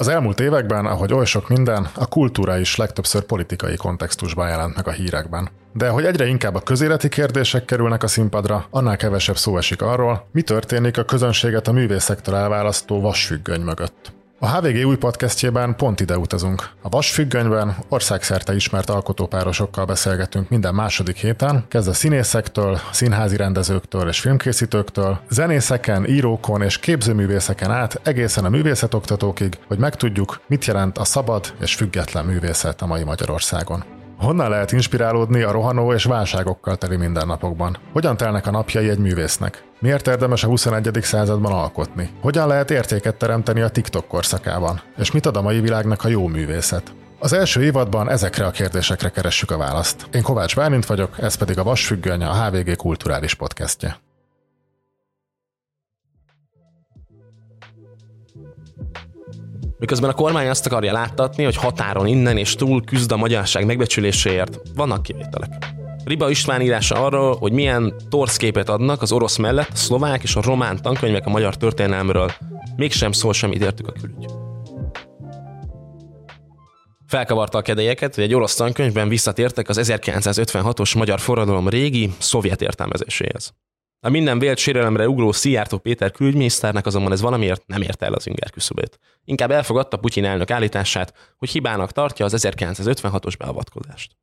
Az 0.00 0.08
elmúlt 0.08 0.40
években, 0.40 0.86
ahogy 0.86 1.12
oly 1.12 1.24
sok 1.24 1.48
minden, 1.48 1.88
a 1.94 2.06
kultúra 2.06 2.58
is 2.58 2.76
legtöbbször 2.76 3.22
politikai 3.22 3.76
kontextusban 3.76 4.48
jelent 4.48 4.76
meg 4.76 4.88
a 4.88 4.90
hírekben. 4.90 5.48
De 5.72 5.88
hogy 5.88 6.04
egyre 6.04 6.26
inkább 6.26 6.54
a 6.54 6.60
közéleti 6.60 7.08
kérdések 7.08 7.64
kerülnek 7.64 8.02
a 8.02 8.06
színpadra, 8.06 8.66
annál 8.70 8.96
kevesebb 8.96 9.36
szó 9.36 9.56
esik 9.56 9.82
arról, 9.82 10.26
mi 10.32 10.42
történik 10.42 10.98
a 10.98 11.04
közönséget 11.04 11.68
a 11.68 11.72
művészektől 11.72 12.34
elválasztó 12.34 13.00
vasfüggöny 13.00 13.60
mögött. 13.60 14.12
A 14.42 14.48
HVG 14.48 14.86
új 14.86 14.96
podcastjében 14.96 15.76
pont 15.76 16.00
ide 16.00 16.18
utazunk. 16.18 16.70
A 16.82 16.88
Vasfüggönyben 16.88 17.76
országszerte 17.88 18.54
ismert 18.54 18.90
alkotópárosokkal 18.90 19.84
beszélgetünk 19.84 20.48
minden 20.48 20.74
második 20.74 21.16
héten, 21.16 21.64
kezdve 21.68 21.92
színészektől, 21.92 22.78
színházi 22.92 23.36
rendezőktől 23.36 24.08
és 24.08 24.20
filmkészítőktől, 24.20 25.20
zenészeken, 25.30 26.06
írókon 26.06 26.62
és 26.62 26.78
képzőművészeken 26.78 27.70
át 27.70 28.00
egészen 28.02 28.44
a 28.44 28.48
művészetoktatókig, 28.48 29.58
hogy 29.66 29.78
megtudjuk, 29.78 30.40
mit 30.46 30.64
jelent 30.64 30.98
a 30.98 31.04
szabad 31.04 31.54
és 31.60 31.74
független 31.74 32.24
művészet 32.24 32.82
a 32.82 32.86
mai 32.86 33.04
Magyarországon. 33.04 33.99
Honnan 34.20 34.50
lehet 34.50 34.72
inspirálódni 34.72 35.42
a 35.42 35.50
rohanó 35.50 35.92
és 35.92 36.04
válságokkal 36.04 36.76
teli 36.76 36.96
mindennapokban? 36.96 37.76
Hogyan 37.92 38.16
telnek 38.16 38.46
a 38.46 38.50
napjai 38.50 38.88
egy 38.88 38.98
művésznek? 38.98 39.64
Miért 39.78 40.06
érdemes 40.06 40.44
a 40.44 40.46
21. 40.46 40.98
században 41.02 41.52
alkotni? 41.52 42.10
Hogyan 42.20 42.48
lehet 42.48 42.70
értéket 42.70 43.16
teremteni 43.16 43.60
a 43.60 43.68
TikTok 43.68 44.08
korszakában? 44.08 44.80
És 44.98 45.10
mit 45.10 45.26
ad 45.26 45.36
a 45.36 45.42
mai 45.42 45.60
világnak 45.60 46.04
a 46.04 46.08
jó 46.08 46.26
művészet? 46.26 46.92
Az 47.18 47.32
első 47.32 47.62
évadban 47.62 48.10
ezekre 48.10 48.46
a 48.46 48.50
kérdésekre 48.50 49.08
keressük 49.08 49.50
a 49.50 49.56
választ. 49.56 50.06
Én 50.12 50.22
Kovács 50.22 50.56
Bálint 50.56 50.86
vagyok, 50.86 51.18
ez 51.18 51.34
pedig 51.34 51.58
a 51.58 51.62
Vasfüggöny, 51.62 52.24
a 52.24 52.44
HVG 52.44 52.76
kulturális 52.76 53.34
podcastje. 53.34 53.96
Miközben 59.80 60.10
a 60.10 60.12
kormány 60.12 60.48
azt 60.48 60.66
akarja 60.66 60.92
láttatni, 60.92 61.44
hogy 61.44 61.56
határon 61.56 62.06
innen 62.06 62.36
és 62.36 62.54
túl 62.54 62.84
küzd 62.84 63.12
a 63.12 63.16
magyarság 63.16 63.66
megbecsüléséért, 63.66 64.60
vannak 64.74 65.02
kivételek. 65.02 65.50
Riba 66.04 66.30
István 66.30 66.60
írása 66.60 67.04
arról, 67.04 67.36
hogy 67.36 67.52
milyen 67.52 67.94
torsz 68.08 68.36
képet 68.36 68.68
adnak 68.68 69.02
az 69.02 69.12
orosz 69.12 69.36
mellett 69.36 69.68
a 69.72 69.76
szlovák 69.76 70.22
és 70.22 70.36
a 70.36 70.42
román 70.42 70.82
tankönyvek 70.82 71.26
a 71.26 71.30
magyar 71.30 71.56
történelmről, 71.56 72.32
mégsem 72.76 73.12
szól 73.12 73.32
semmit 73.32 73.62
értük 73.62 73.88
a 73.88 73.92
külügy. 73.92 74.26
Felkavarta 77.06 77.58
a 77.58 77.62
kedélyeket, 77.62 78.14
hogy 78.14 78.24
egy 78.24 78.34
orosz 78.34 78.54
tankönyvben 78.54 79.08
visszatértek 79.08 79.68
az 79.68 79.80
1956-os 79.82 80.96
magyar 80.96 81.20
forradalom 81.20 81.68
régi, 81.68 82.12
szovjet 82.18 82.62
értelmezéséhez. 82.62 83.54
A 84.02 84.08
minden 84.08 84.38
vélt 84.38 84.58
sérelemre 84.58 85.08
ugró 85.08 85.32
Szijjártó 85.32 85.78
Péter 85.78 86.10
külügyminiszternek 86.10 86.86
azonban 86.86 87.12
ez 87.12 87.20
valamiért 87.20 87.66
nem 87.66 87.82
érte 87.82 88.06
el 88.06 88.12
az 88.12 88.26
inger 88.26 88.50
küszöbét. 88.50 88.98
Inkább 89.24 89.50
elfogadta 89.50 89.96
Putyin 89.96 90.24
elnök 90.24 90.50
állítását, 90.50 91.34
hogy 91.36 91.50
hibának 91.50 91.92
tartja 91.92 92.24
az 92.24 92.34
1956-os 92.36 93.34
beavatkozást. 93.38 94.16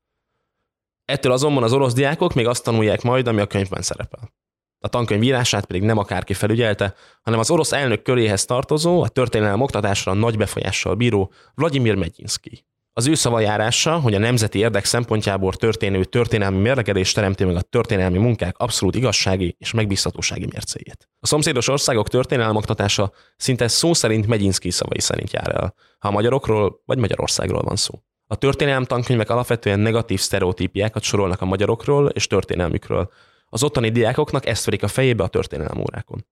Ettől 1.05 1.31
azonban 1.31 1.63
az 1.63 1.73
orosz 1.73 1.93
diákok 1.93 2.33
még 2.33 2.47
azt 2.47 2.63
tanulják 2.63 3.01
majd, 3.01 3.27
ami 3.27 3.41
a 3.41 3.47
könyvben 3.47 3.81
szerepel. 3.81 4.33
A 4.79 4.87
tankönyv 4.87 5.23
írását 5.23 5.65
pedig 5.65 5.81
nem 5.81 5.97
akárki 5.97 6.33
felügyelte, 6.33 6.95
hanem 7.21 7.39
az 7.39 7.51
orosz 7.51 7.71
elnök 7.71 8.01
köréhez 8.01 8.45
tartozó, 8.45 9.01
a 9.01 9.07
történelem 9.07 9.61
oktatásra 9.61 10.13
nagy 10.13 10.37
befolyással 10.37 10.95
bíró 10.95 11.31
Vladimir 11.55 11.95
Megyinszki. 11.95 12.65
Az 12.97 13.07
ő 13.07 13.13
szavajárása, 13.13 13.99
hogy 13.99 14.13
a 14.13 14.19
nemzeti 14.19 14.60
érdek 14.60 14.86
szempontjából 14.86 15.53
történő 15.53 16.03
történelmi 16.03 16.57
mérlegelés 16.57 17.12
teremti 17.12 17.43
meg 17.43 17.55
a 17.55 17.62
történelmi 17.62 18.17
munkák 18.17 18.57
abszolút 18.57 18.95
igazsági 18.95 19.55
és 19.60 19.71
megbízhatósági 19.71 20.45
mércéjét. 20.51 21.10
A 21.19 21.27
szomszédos 21.27 21.67
országok 21.67 22.07
oktatása 22.33 23.12
szinte 23.36 23.67
szó 23.67 23.93
szerint 23.93 24.27
Megyinszki 24.27 24.69
szavai 24.69 24.99
szerint 24.99 25.31
jár 25.31 25.55
el, 25.55 25.73
ha 25.99 26.07
a 26.07 26.12
magyarokról 26.12 26.81
vagy 26.86 26.97
Magyarországról 26.97 27.62
van 27.62 27.75
szó. 27.75 28.01
A 28.27 28.36
történelem 28.36 28.86
tankönyvek 28.86 29.29
alapvetően 29.29 29.79
negatív 29.79 30.19
sztereotípiákat 30.19 31.03
sorolnak 31.03 31.41
a 31.41 31.45
magyarokról 31.45 32.07
és 32.07 32.27
történelmükről. 32.27 33.12
Az 33.49 33.63
ottani 33.63 33.89
diákoknak 33.89 34.45
ezt 34.45 34.65
verik 34.65 34.83
a 34.83 34.88
fejébe 34.88 35.23
a 35.23 35.27
történelem 35.27 35.79
órákon. 35.79 36.25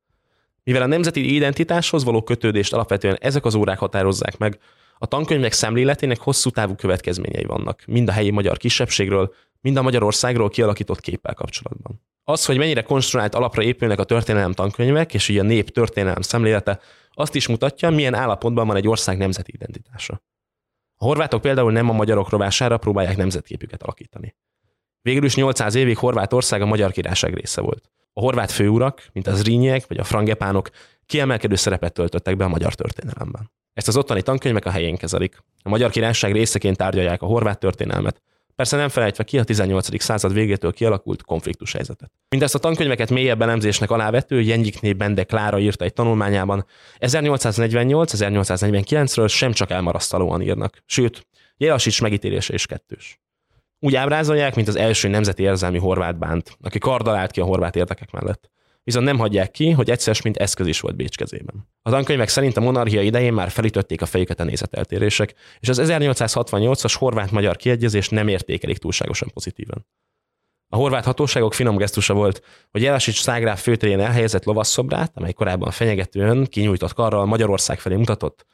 Mivel 0.63 0.81
a 0.81 0.87
nemzeti 0.87 1.35
identitáshoz 1.35 2.03
való 2.03 2.23
kötődést 2.23 2.73
alapvetően 2.73 3.17
ezek 3.19 3.45
az 3.45 3.55
órák 3.55 3.79
határozzák 3.79 4.37
meg, 4.37 4.59
a 4.97 5.05
tankönyvek 5.05 5.51
szemléletének 5.51 6.19
hosszú 6.19 6.49
távú 6.49 6.75
következményei 6.75 7.43
vannak, 7.43 7.83
mind 7.87 8.07
a 8.07 8.11
helyi 8.11 8.29
magyar 8.29 8.57
kisebbségről, 8.57 9.33
mind 9.61 9.77
a 9.77 9.81
Magyarországról 9.81 10.49
kialakított 10.49 10.99
képpel 10.99 11.33
kapcsolatban. 11.33 12.01
Az, 12.23 12.45
hogy 12.45 12.57
mennyire 12.57 12.81
konstruált 12.81 13.35
alapra 13.35 13.63
épülnek 13.63 13.99
a 13.99 14.03
történelem 14.03 14.51
tankönyvek, 14.51 15.13
és 15.13 15.29
ugye 15.29 15.39
a 15.39 15.43
nép 15.43 15.69
történelem 15.69 16.21
szemlélete, 16.21 16.79
azt 17.11 17.35
is 17.35 17.47
mutatja, 17.47 17.89
milyen 17.89 18.13
állapotban 18.13 18.67
van 18.67 18.75
egy 18.75 18.87
ország 18.87 19.17
nemzeti 19.17 19.51
identitása. 19.53 20.21
A 20.97 21.05
horvátok 21.05 21.41
például 21.41 21.71
nem 21.71 21.89
a 21.89 21.93
magyarok 21.93 22.29
rovására 22.29 22.77
próbálják 22.77 23.17
nemzetképüket 23.17 23.83
alakítani. 23.83 24.35
Végül 25.01 25.23
is 25.23 25.35
800 25.35 25.75
évig 25.75 25.97
Horvátország 25.97 26.61
a 26.61 26.65
magyar 26.65 26.91
királyság 26.91 27.33
része 27.33 27.61
volt. 27.61 27.91
A 28.13 28.19
horvát 28.19 28.51
főurak, 28.51 29.09
mint 29.13 29.27
az 29.27 29.43
rínyek 29.43 29.87
vagy 29.87 29.97
a 29.97 30.03
frangepánok 30.03 30.69
kiemelkedő 31.05 31.55
szerepet 31.55 31.93
töltöttek 31.93 32.37
be 32.37 32.45
a 32.45 32.47
magyar 32.47 32.73
történelemben. 32.73 33.51
Ezt 33.75 33.87
az 33.87 33.97
ottani 33.97 34.21
tankönyvek 34.21 34.65
a 34.65 34.69
helyén 34.69 34.97
kezelik. 34.97 35.43
A 35.63 35.69
magyar 35.69 35.89
királyság 35.89 36.31
részeként 36.31 36.77
tárgyalják 36.77 37.21
a 37.21 37.25
horvát 37.25 37.59
történelmet, 37.59 38.21
persze 38.55 38.77
nem 38.77 38.89
felejtve 38.89 39.23
ki 39.23 39.39
a 39.39 39.43
18. 39.43 40.01
század 40.01 40.33
végétől 40.33 40.73
kialakult 40.73 41.23
konfliktus 41.23 41.71
helyzetet. 41.71 42.11
Mindezt 42.29 42.55
a 42.55 42.59
tankönyveket 42.59 43.09
mélyebb 43.09 43.41
elemzésnek 43.41 43.91
alávető 43.91 44.41
Jengyikné 44.41 44.93
Bende 44.93 45.23
Klára 45.23 45.59
írta 45.59 45.85
egy 45.85 45.93
tanulmányában, 45.93 46.65
1848-1849-ről 46.99 49.29
sem 49.29 49.51
csak 49.51 49.71
elmarasztalóan 49.71 50.41
írnak, 50.41 50.83
sőt, 50.85 51.27
Jelasics 51.57 52.01
megítélése 52.01 52.53
is 52.53 52.65
kettős. 52.65 53.19
Úgy 53.79 53.95
ábrázolják, 53.95 54.55
mint 54.55 54.67
az 54.67 54.75
első 54.75 55.07
nemzeti 55.07 55.43
érzelmi 55.43 55.77
horvát 55.77 56.17
bánt, 56.17 56.57
aki 56.61 56.79
kardalált 56.79 57.31
ki 57.31 57.39
a 57.39 57.45
horvát 57.45 57.75
érdekek 57.75 58.11
mellett 58.11 58.49
viszont 58.85 59.05
nem 59.05 59.17
hagyják 59.17 59.51
ki, 59.51 59.71
hogy 59.71 59.89
egyszer 59.89 60.17
mint 60.23 60.37
eszköz 60.37 60.67
is 60.67 60.79
volt 60.79 60.95
Bécs 60.95 61.17
kezében. 61.17 61.67
A 61.81 61.89
tankönyvek 61.89 62.27
szerint 62.27 62.57
a 62.57 62.61
monarchia 62.61 63.01
idején 63.01 63.33
már 63.33 63.49
felütötték 63.49 64.01
a 64.01 64.05
fejüket 64.05 64.39
a 64.39 64.43
nézeteltérések, 64.43 65.33
és 65.59 65.69
az 65.69 65.81
1868-as 65.83 66.95
horvát-magyar 66.97 67.55
kiegyezést 67.55 68.11
nem 68.11 68.27
értékelik 68.27 68.77
túlságosan 68.77 69.29
pozitívan. 69.33 69.87
A 70.69 70.75
horvát 70.75 71.05
hatóságok 71.05 71.53
finom 71.53 71.75
gesztusa 71.77 72.13
volt, 72.13 72.41
hogy 72.71 72.81
Jelasics 72.81 73.21
Szágráf 73.21 73.61
főterén 73.61 73.99
elhelyezett 73.99 74.43
lovasszobrát, 74.43 75.11
amely 75.15 75.33
korábban 75.33 75.71
fenyegetően 75.71 76.45
kinyújtott 76.45 76.93
karral 76.93 77.25
Magyarország 77.25 77.79
felé 77.79 77.95
mutatott, 77.95 78.45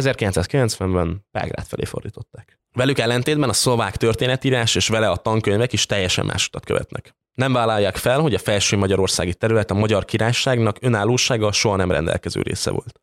1990-ben 0.00 1.26
Belgrád 1.30 1.66
felé 1.66 1.84
fordították. 1.84 2.60
Velük 2.72 2.98
ellentétben 2.98 3.48
a 3.48 3.52
szlovák 3.52 3.96
történetírás 3.96 4.74
és 4.74 4.88
vele 4.88 5.10
a 5.10 5.16
tankönyvek 5.16 5.72
is 5.72 5.86
teljesen 5.86 6.26
más 6.26 6.46
utat 6.46 6.64
követnek. 6.64 7.14
Nem 7.34 7.52
vállalják 7.52 7.96
fel, 7.96 8.20
hogy 8.20 8.34
a 8.34 8.38
felső 8.38 8.76
magyarországi 8.76 9.34
terület 9.34 9.70
a 9.70 9.74
magyar 9.74 10.04
királyságnak 10.04 10.76
önállósága 10.80 11.52
soha 11.52 11.76
nem 11.76 11.90
rendelkező 11.90 12.42
része 12.42 12.70
volt. 12.70 13.00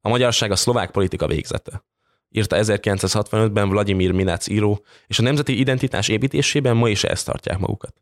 A 0.00 0.08
magyarság 0.08 0.50
a 0.50 0.56
szlovák 0.56 0.90
politika 0.90 1.26
végzete. 1.26 1.84
Írta 2.28 2.56
1965-ben 2.60 3.68
Vladimir 3.68 4.12
Minac 4.12 4.46
író, 4.46 4.84
és 5.06 5.18
a 5.18 5.22
nemzeti 5.22 5.58
identitás 5.58 6.08
építésében 6.08 6.76
ma 6.76 6.88
is 6.88 7.04
ezt 7.04 7.26
tartják 7.26 7.58
magukat. 7.58 7.94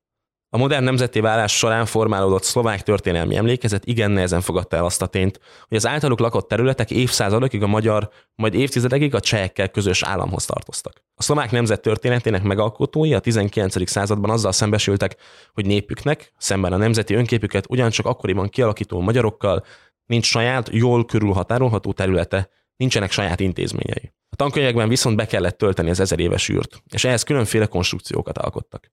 A 0.54 0.56
modern 0.56 0.84
nemzeti 0.84 1.20
válás 1.20 1.56
során 1.56 1.86
formálódott 1.86 2.42
szlovák 2.42 2.82
történelmi 2.82 3.36
emlékezet 3.36 3.84
igen 3.84 4.10
nehezen 4.10 4.40
fogadta 4.40 4.76
el 4.76 4.84
azt 4.84 5.02
a 5.02 5.06
tényt, 5.06 5.40
hogy 5.68 5.76
az 5.76 5.86
általuk 5.86 6.18
lakott 6.18 6.48
területek 6.48 6.90
évszázadokig 6.90 7.62
a 7.62 7.66
magyar, 7.66 8.10
majd 8.34 8.54
évtizedekig 8.54 9.14
a 9.14 9.20
csehekkel 9.20 9.68
közös 9.68 10.02
államhoz 10.02 10.44
tartoztak. 10.44 11.02
A 11.14 11.22
szlovák 11.22 11.50
nemzet 11.50 11.80
történetének 11.80 12.42
megalkotói 12.42 13.14
a 13.14 13.18
19. 13.18 13.88
században 13.88 14.30
azzal 14.30 14.52
szembesültek, 14.52 15.16
hogy 15.52 15.66
népüknek, 15.66 16.32
szemben 16.38 16.72
a 16.72 16.76
nemzeti 16.76 17.14
önképüket 17.14 17.66
ugyancsak 17.68 18.06
akkoriban 18.06 18.48
kialakító 18.48 19.00
magyarokkal 19.00 19.64
nincs 20.06 20.26
saját, 20.26 20.68
jól 20.72 21.04
körülhatárolható 21.04 21.92
területe, 21.92 22.50
nincsenek 22.76 23.10
saját 23.10 23.40
intézményei. 23.40 24.12
A 24.28 24.36
tankönyvekben 24.36 24.88
viszont 24.88 25.16
be 25.16 25.26
kellett 25.26 25.58
tölteni 25.58 25.90
az 25.90 26.00
ezer 26.00 26.18
éves 26.18 26.48
űrt, 26.48 26.82
és 26.92 27.04
ehhez 27.04 27.22
különféle 27.22 27.66
konstrukciókat 27.66 28.38
alkottak. 28.38 28.92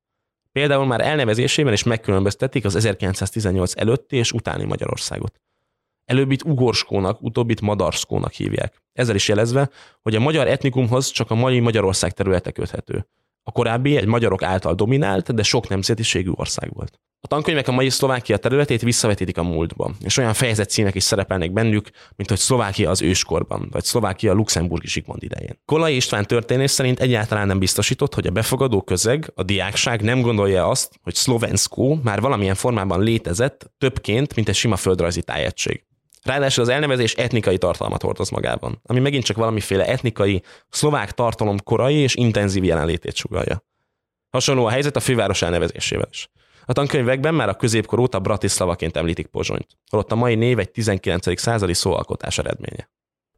Például 0.51 0.85
már 0.85 1.01
elnevezésében 1.01 1.73
is 1.73 1.83
megkülönböztetik 1.83 2.65
az 2.65 2.75
1918 2.75 3.73
előtti 3.77 4.15
és 4.15 4.31
utáni 4.31 4.63
Magyarországot. 4.63 5.41
Előbbit 6.05 6.43
ugorskónak, 6.43 7.21
utóbbit 7.21 7.61
madarskónak 7.61 8.31
hívják. 8.31 8.81
Ezzel 8.93 9.15
is 9.15 9.27
jelezve, 9.27 9.69
hogy 10.01 10.15
a 10.15 10.19
magyar 10.19 10.47
etnikumhoz 10.47 11.07
csak 11.07 11.31
a 11.31 11.35
mai 11.35 11.59
Magyarország 11.59 12.11
területe 12.11 12.51
köthető. 12.51 13.07
A 13.43 13.51
korábbi 13.51 13.97
egy 13.97 14.05
magyarok 14.05 14.43
által 14.43 14.73
dominált, 14.73 15.33
de 15.33 15.43
sok 15.43 15.67
nemzetiségű 15.67 16.31
ország 16.35 16.73
volt. 16.73 16.99
A 17.23 17.27
tankönyvek 17.27 17.67
a 17.67 17.71
mai 17.71 17.89
Szlovákia 17.89 18.37
területét 18.37 18.81
visszavetítik 18.81 19.37
a 19.37 19.43
múltba, 19.43 19.91
és 20.03 20.17
olyan 20.17 20.33
fejezet 20.33 20.69
címek 20.69 20.95
is 20.95 21.03
szerepelnek 21.03 21.51
bennük, 21.51 21.89
mint 22.15 22.29
hogy 22.29 22.37
Szlovákia 22.37 22.89
az 22.89 23.01
őskorban, 23.01 23.67
vagy 23.71 23.83
Szlovákia 23.83 24.33
luxemburgi 24.33 24.87
Zsigmond 24.87 25.23
idején. 25.23 25.59
Kolai 25.65 25.95
István 25.95 26.25
történés 26.25 26.71
szerint 26.71 26.99
egyáltalán 26.99 27.47
nem 27.47 27.59
biztosított, 27.59 28.13
hogy 28.13 28.27
a 28.27 28.31
befogadó 28.31 28.81
közeg, 28.81 29.31
a 29.35 29.43
diákság 29.43 30.01
nem 30.01 30.21
gondolja 30.21 30.67
azt, 30.67 30.99
hogy 31.03 31.15
szlovenszkó 31.15 31.99
már 32.03 32.21
valamilyen 32.21 32.55
formában 32.55 33.03
létezett 33.03 33.71
többként, 33.77 34.35
mint 34.35 34.49
egy 34.49 34.55
sima 34.55 34.75
földrajzi 34.75 35.21
tájegység. 35.21 35.85
Ráadásul 36.23 36.63
az 36.63 36.69
elnevezés 36.69 37.13
etnikai 37.13 37.57
tartalmat 37.57 38.01
hordoz 38.01 38.29
magában, 38.29 38.81
ami 38.83 38.99
megint 38.99 39.23
csak 39.23 39.37
valamiféle 39.37 39.85
etnikai, 39.85 40.41
szlovák 40.69 41.11
tartalom 41.11 41.57
korai 41.63 41.95
és 41.95 42.15
intenzív 42.15 42.63
jelenlétét 42.63 43.15
sugalja. 43.15 43.65
Hasonló 44.29 44.65
a 44.65 44.69
helyzet 44.69 44.95
a 44.95 44.99
főváros 44.99 45.41
elnevezésével 45.41 46.07
is. 46.11 46.29
A 46.71 46.73
tankönyvekben 46.73 47.33
már 47.33 47.49
a 47.49 47.53
középkor 47.53 47.99
óta 47.99 48.19
Bratislavaként 48.19 48.97
említik 48.97 49.27
Pozsonyt, 49.27 49.67
holott 49.89 50.11
a 50.11 50.15
mai 50.15 50.35
név 50.35 50.59
egy 50.59 50.71
19. 50.71 51.39
századi 51.39 51.73
szóalkotás 51.73 52.37
eredménye. 52.37 52.89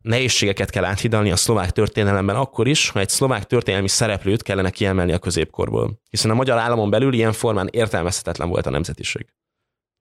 Nehézségeket 0.02 0.69
kell 0.69 0.86
áthidalni 0.86 1.32
a 1.32 1.36
szlovák 1.36 1.72
történelemben 1.72 2.36
akkor 2.36 2.67
is, 2.67 2.89
ha 2.89 3.00
egy 3.00 3.10
szlovák 3.10 3.43
történelmi 3.43 3.88
szereplőt 3.88 4.43
kellene 4.43 4.69
kiemelni 4.69 5.13
a 5.13 5.19
középkorból, 5.19 6.00
hiszen 6.10 6.32
a 6.32 6.34
magyar 6.34 6.58
államon 6.58 6.89
belül 6.89 7.13
ilyen 7.13 7.32
formán 7.32 7.69
értelmezhetetlen 7.72 8.50
volt 8.50 8.65
a 8.65 8.69
nemzetiség 8.69 9.26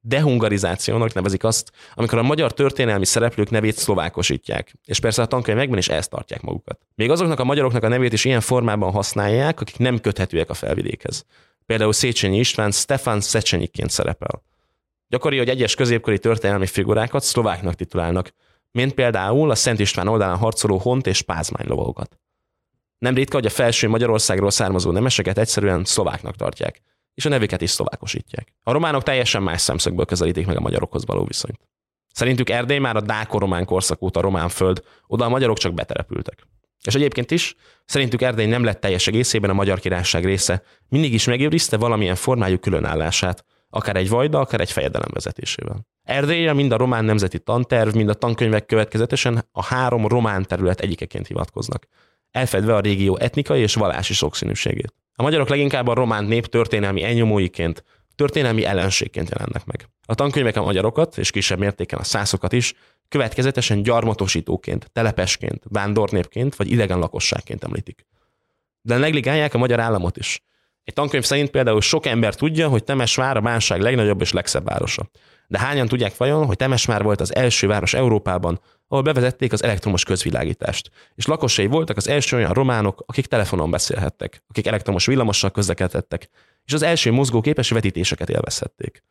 dehungarizációnak 0.05 1.12
nevezik 1.12 1.45
azt, 1.45 1.73
amikor 1.95 2.18
a 2.18 2.23
magyar 2.23 2.53
történelmi 2.53 3.05
szereplők 3.05 3.51
nevét 3.51 3.77
szlovákosítják. 3.77 4.75
És 4.85 5.01
persze 5.01 5.23
a 5.23 5.27
tankönyvekben 5.27 5.79
is 5.79 5.88
ezt 5.88 6.11
tartják 6.11 6.42
magukat. 6.42 6.81
Még 6.95 7.11
azoknak 7.11 7.40
a 7.40 7.45
magyaroknak 7.45 7.83
a 7.83 7.88
nevét 7.88 8.12
is 8.12 8.25
ilyen 8.25 8.40
formában 8.40 8.92
használják, 8.92 9.61
akik 9.61 9.79
nem 9.79 10.01
köthetőek 10.01 10.51
a 10.51 10.55
felvidékhez. 10.55 11.27
Például 11.66 11.92
Széchenyi 11.92 12.38
István 12.38 12.70
Stefan 12.70 13.20
Szecsenyiként 13.20 13.90
szerepel. 13.90 14.42
Gyakori, 15.09 15.38
hogy 15.38 15.48
egyes 15.48 15.75
középkori 15.75 16.18
történelmi 16.18 16.66
figurákat 16.66 17.22
szlováknak 17.22 17.75
titulálnak, 17.75 18.35
mint 18.70 18.94
például 18.94 19.51
a 19.51 19.55
Szent 19.55 19.79
István 19.79 20.09
oldalán 20.09 20.37
harcoló 20.37 20.79
hont 20.79 21.07
és 21.07 21.22
pázmány 21.22 21.66
lovagokat. 21.66 22.18
Nem 22.98 23.14
ritka, 23.14 23.37
hogy 23.37 23.46
a 23.46 23.51
felső 23.51 23.88
Magyarországról 23.88 24.51
származó 24.51 24.90
nemeseket 24.90 25.38
egyszerűen 25.38 25.85
szlováknak 25.85 26.37
tartják 26.37 26.83
és 27.14 27.25
a 27.25 27.29
nevüket 27.29 27.61
is 27.61 27.70
szlovákosítják. 27.70 28.53
A 28.62 28.72
románok 28.72 29.03
teljesen 29.03 29.42
más 29.42 29.61
szemszögből 29.61 30.05
közelítik 30.05 30.46
meg 30.46 30.57
a 30.57 30.61
magyarokhoz 30.61 31.07
való 31.07 31.25
viszonyt. 31.25 31.61
Szerintük 32.12 32.51
Erdély 32.51 32.79
már 32.79 32.96
a 32.96 33.01
dáko-román 33.01 33.64
korszak 33.64 34.03
óta 34.03 34.20
román 34.20 34.48
föld, 34.48 34.83
oda 35.07 35.25
a 35.25 35.29
magyarok 35.29 35.59
csak 35.59 35.75
beterepültek. 35.75 36.46
És 36.87 36.95
egyébként 36.95 37.31
is, 37.31 37.55
szerintük 37.85 38.23
Erdély 38.23 38.47
nem 38.47 38.64
lett 38.64 38.81
teljes 38.81 39.07
egészében 39.07 39.51
a 39.51 39.53
magyar 39.53 39.81
királyság 39.81 40.25
része, 40.25 40.62
mindig 40.88 41.12
is 41.12 41.25
megőrizte 41.25 41.77
valamilyen 41.77 42.14
formájú 42.14 42.59
különállását, 42.59 43.45
akár 43.71 43.97
egy 43.97 44.09
vajda, 44.09 44.38
akár 44.38 44.61
egy 44.61 44.73
fejedelem 44.73 45.11
vezetésével. 45.12 45.87
Erdélyre 46.03 46.53
mind 46.53 46.73
a 46.73 46.77
román 46.77 47.05
nemzeti 47.05 47.38
tanterv, 47.38 47.95
mind 47.95 48.09
a 48.09 48.14
tankönyvek 48.14 48.66
következetesen 48.66 49.49
a 49.53 49.64
három 49.64 50.07
román 50.07 50.47
terület 50.47 50.81
egyikeként 50.81 51.27
hivatkoznak, 51.27 51.87
elfedve 52.31 52.75
a 52.75 52.81
régió 52.81 53.18
etnikai 53.18 53.61
és 53.61 53.75
vallási 53.75 54.14
sokszínűségét. 54.14 54.95
A 55.14 55.23
magyarok 55.23 55.49
leginkább 55.49 55.87
a 55.87 55.95
román 55.95 56.25
nép 56.25 56.47
történelmi 56.47 57.03
elnyomóiként, 57.03 57.85
történelmi 58.14 58.64
ellenségként 58.64 59.29
jelennek 59.31 59.64
meg. 59.64 59.88
A 60.07 60.14
tankönyvek 60.14 60.57
a 60.57 60.62
magyarokat, 60.62 61.18
és 61.18 61.31
kisebb 61.31 61.59
mértéken 61.59 61.99
a 61.99 62.05
szászokat 62.05 62.53
is, 62.53 62.75
következetesen 63.12 63.83
gyarmatosítóként, 63.83 64.90
telepesként, 64.92 65.62
vándornépként 65.68 66.57
vagy 66.57 66.70
idegen 66.70 66.98
lakosságként 66.98 67.64
említik. 67.64 68.07
De 68.83 68.96
negligálják 68.96 69.55
a 69.55 69.59
magyar 69.59 69.81
államot 69.81 70.16
is. 70.16 70.42
Egy 70.85 70.94
tankönyv 70.94 71.25
szerint 71.25 71.51
például 71.51 71.81
sok 71.81 72.07
ember 72.07 72.35
tudja, 72.35 72.68
hogy 72.68 72.85
Temesvár 72.85 73.37
a 73.37 73.40
bánság 73.40 73.81
legnagyobb 73.81 74.20
és 74.20 74.33
legszebb 74.33 74.64
városa. 74.64 75.11
De 75.46 75.59
hányan 75.59 75.88
tudják 75.88 76.16
vajon, 76.16 76.46
hogy 76.46 76.57
Temesvár 76.57 77.03
volt 77.03 77.20
az 77.20 77.35
első 77.35 77.66
város 77.66 77.94
Európában, 77.94 78.61
ahol 78.88 79.03
bevezették 79.03 79.53
az 79.53 79.62
elektromos 79.62 80.05
közvilágítást, 80.05 80.90
és 81.14 81.27
lakosai 81.27 81.66
voltak 81.66 81.96
az 81.96 82.09
első 82.09 82.37
olyan 82.37 82.53
románok, 82.53 83.03
akik 83.07 83.27
telefonon 83.27 83.70
beszélhettek, 83.70 84.42
akik 84.48 84.66
elektromos 84.66 85.07
villamossal 85.07 85.51
közlekedhettek, 85.51 86.29
és 86.64 86.72
az 86.72 86.83
első 86.83 87.12
mozgóképes 87.12 87.70
vetítéseket 87.70 88.31
élvezhették. 88.31 89.03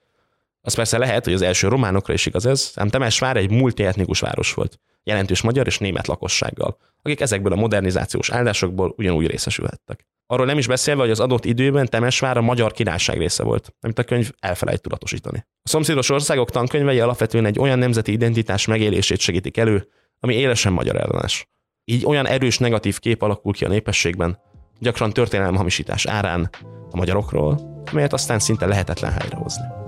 Az 0.62 0.74
persze 0.74 0.98
lehet, 0.98 1.24
hogy 1.24 1.34
az 1.34 1.42
első 1.42 1.68
románokra 1.68 2.14
is 2.14 2.26
igaz 2.26 2.46
ez, 2.46 2.72
ám 2.76 2.90
Temesvár 2.90 3.38
egy 3.38 3.52
multietnikus 3.52 4.20
város 4.20 4.54
volt, 4.54 4.80
jelentős 5.04 5.42
magyar 5.42 5.68
és 5.68 5.78
német 5.78 6.08
lakossággal, 6.08 6.78
akik 7.02 7.22
ezekből 7.22 7.52
a 7.52 7.56
modernizációs 7.56 8.30
áldásokból 8.30 8.94
ugyanúgy 8.98 9.28
részesülhettek. 9.28 10.06
Arról 10.26 10.46
nem 10.46 10.58
is 10.58 10.68
beszélve, 10.68 11.02
hogy 11.02 11.12
az 11.12 11.20
adott 11.20 11.46
időben 11.46 11.86
Temesvár 11.86 12.38
a 12.38 12.42
magyar 12.42 12.72
királyság 12.72 13.18
része 13.18 13.44
volt, 13.44 13.74
amit 13.82 14.00
a 14.00 14.04
könyv 14.04 14.32
elfelejt 14.40 14.82
tudatosítani. 14.82 15.46
A 15.64 15.70
szomszédos 15.70 16.10
országok 16.10 16.52
tankönyvei 16.52 17.00
alapvetően 17.00 17.46
egy 17.46 17.60
olyan 17.60 17.80
nemzeti 17.80 18.12
identitás 18.12 18.66
megélését 18.66 19.20
segítik 19.20 19.58
elő, 19.58 19.88
ami 20.20 20.36
élesen 20.36 20.74
magyar 20.74 20.96
ellenes. 20.96 21.50
Így 21.86 22.06
olyan 22.06 22.28
erős 22.28 22.58
negatív 22.58 23.00
kép 23.00 23.22
alakul 23.22 23.54
ki 23.54 23.66
a 23.66 23.70
népességben, 23.70 24.40
gyakran 24.80 25.14
történelmi 25.14 25.58
hamisítás 25.58 26.06
árán 26.06 26.50
a 26.92 26.98
magyarokról, 26.98 27.84
amelyet 27.92 28.14
aztán 28.14 28.40
szinte 28.40 28.66
lehetetlen 28.66 29.12
helyrehozni. 29.12 29.81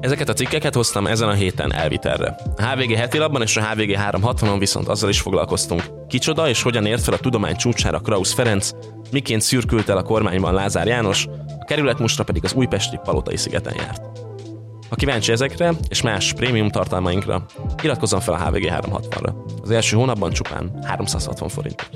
Ezeket 0.00 0.28
a 0.28 0.32
cikkeket 0.32 0.74
hoztam 0.74 1.06
ezen 1.06 1.28
a 1.28 1.32
héten 1.32 1.72
elvitelre. 1.72 2.36
A 2.56 2.62
HVG 2.62 2.94
heti 2.94 3.18
labban 3.18 3.42
és 3.42 3.56
a 3.56 3.68
HVG 3.68 3.96
360-on 4.10 4.56
viszont 4.58 4.88
azzal 4.88 5.08
is 5.08 5.20
foglalkoztunk. 5.20 5.82
Kicsoda 6.08 6.48
és 6.48 6.62
hogyan 6.62 6.86
ért 6.86 7.02
fel 7.02 7.14
a 7.14 7.18
tudomány 7.18 7.56
csúcsára 7.56 7.98
Krausz 7.98 8.32
Ferenc, 8.32 8.70
miként 9.10 9.42
szürkült 9.42 9.88
el 9.88 9.96
a 9.96 10.02
kormányban 10.02 10.54
Lázár 10.54 10.86
János, 10.86 11.26
a 11.60 11.64
kerületmustra 11.64 12.24
pedig 12.24 12.44
az 12.44 12.52
újpesti 12.52 12.98
Palotai 13.04 13.36
szigeten 13.36 13.74
járt. 13.74 14.02
Ha 14.88 14.96
kíváncsi 14.96 15.32
ezekre 15.32 15.72
és 15.88 16.02
más 16.02 16.32
prémium 16.32 16.70
tartalmainkra, 16.70 17.46
iratkozzon 17.82 18.20
fel 18.20 18.34
a 18.34 18.38
HVG 18.38 18.68
360-ra. 18.70 19.34
Az 19.62 19.70
első 19.70 19.96
hónapban 19.96 20.30
csupán 20.30 20.78
360 20.84 21.48
forint. 21.48 21.90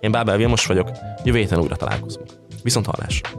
Én 0.00 0.10
Bábel 0.10 0.36
Vilmos 0.36 0.66
vagyok, 0.66 0.90
jövő 1.24 1.38
héten 1.38 1.60
újra 1.60 1.76
találkozunk. 1.76 2.26
Viszont 2.62 2.86
hallásra! 2.86 3.30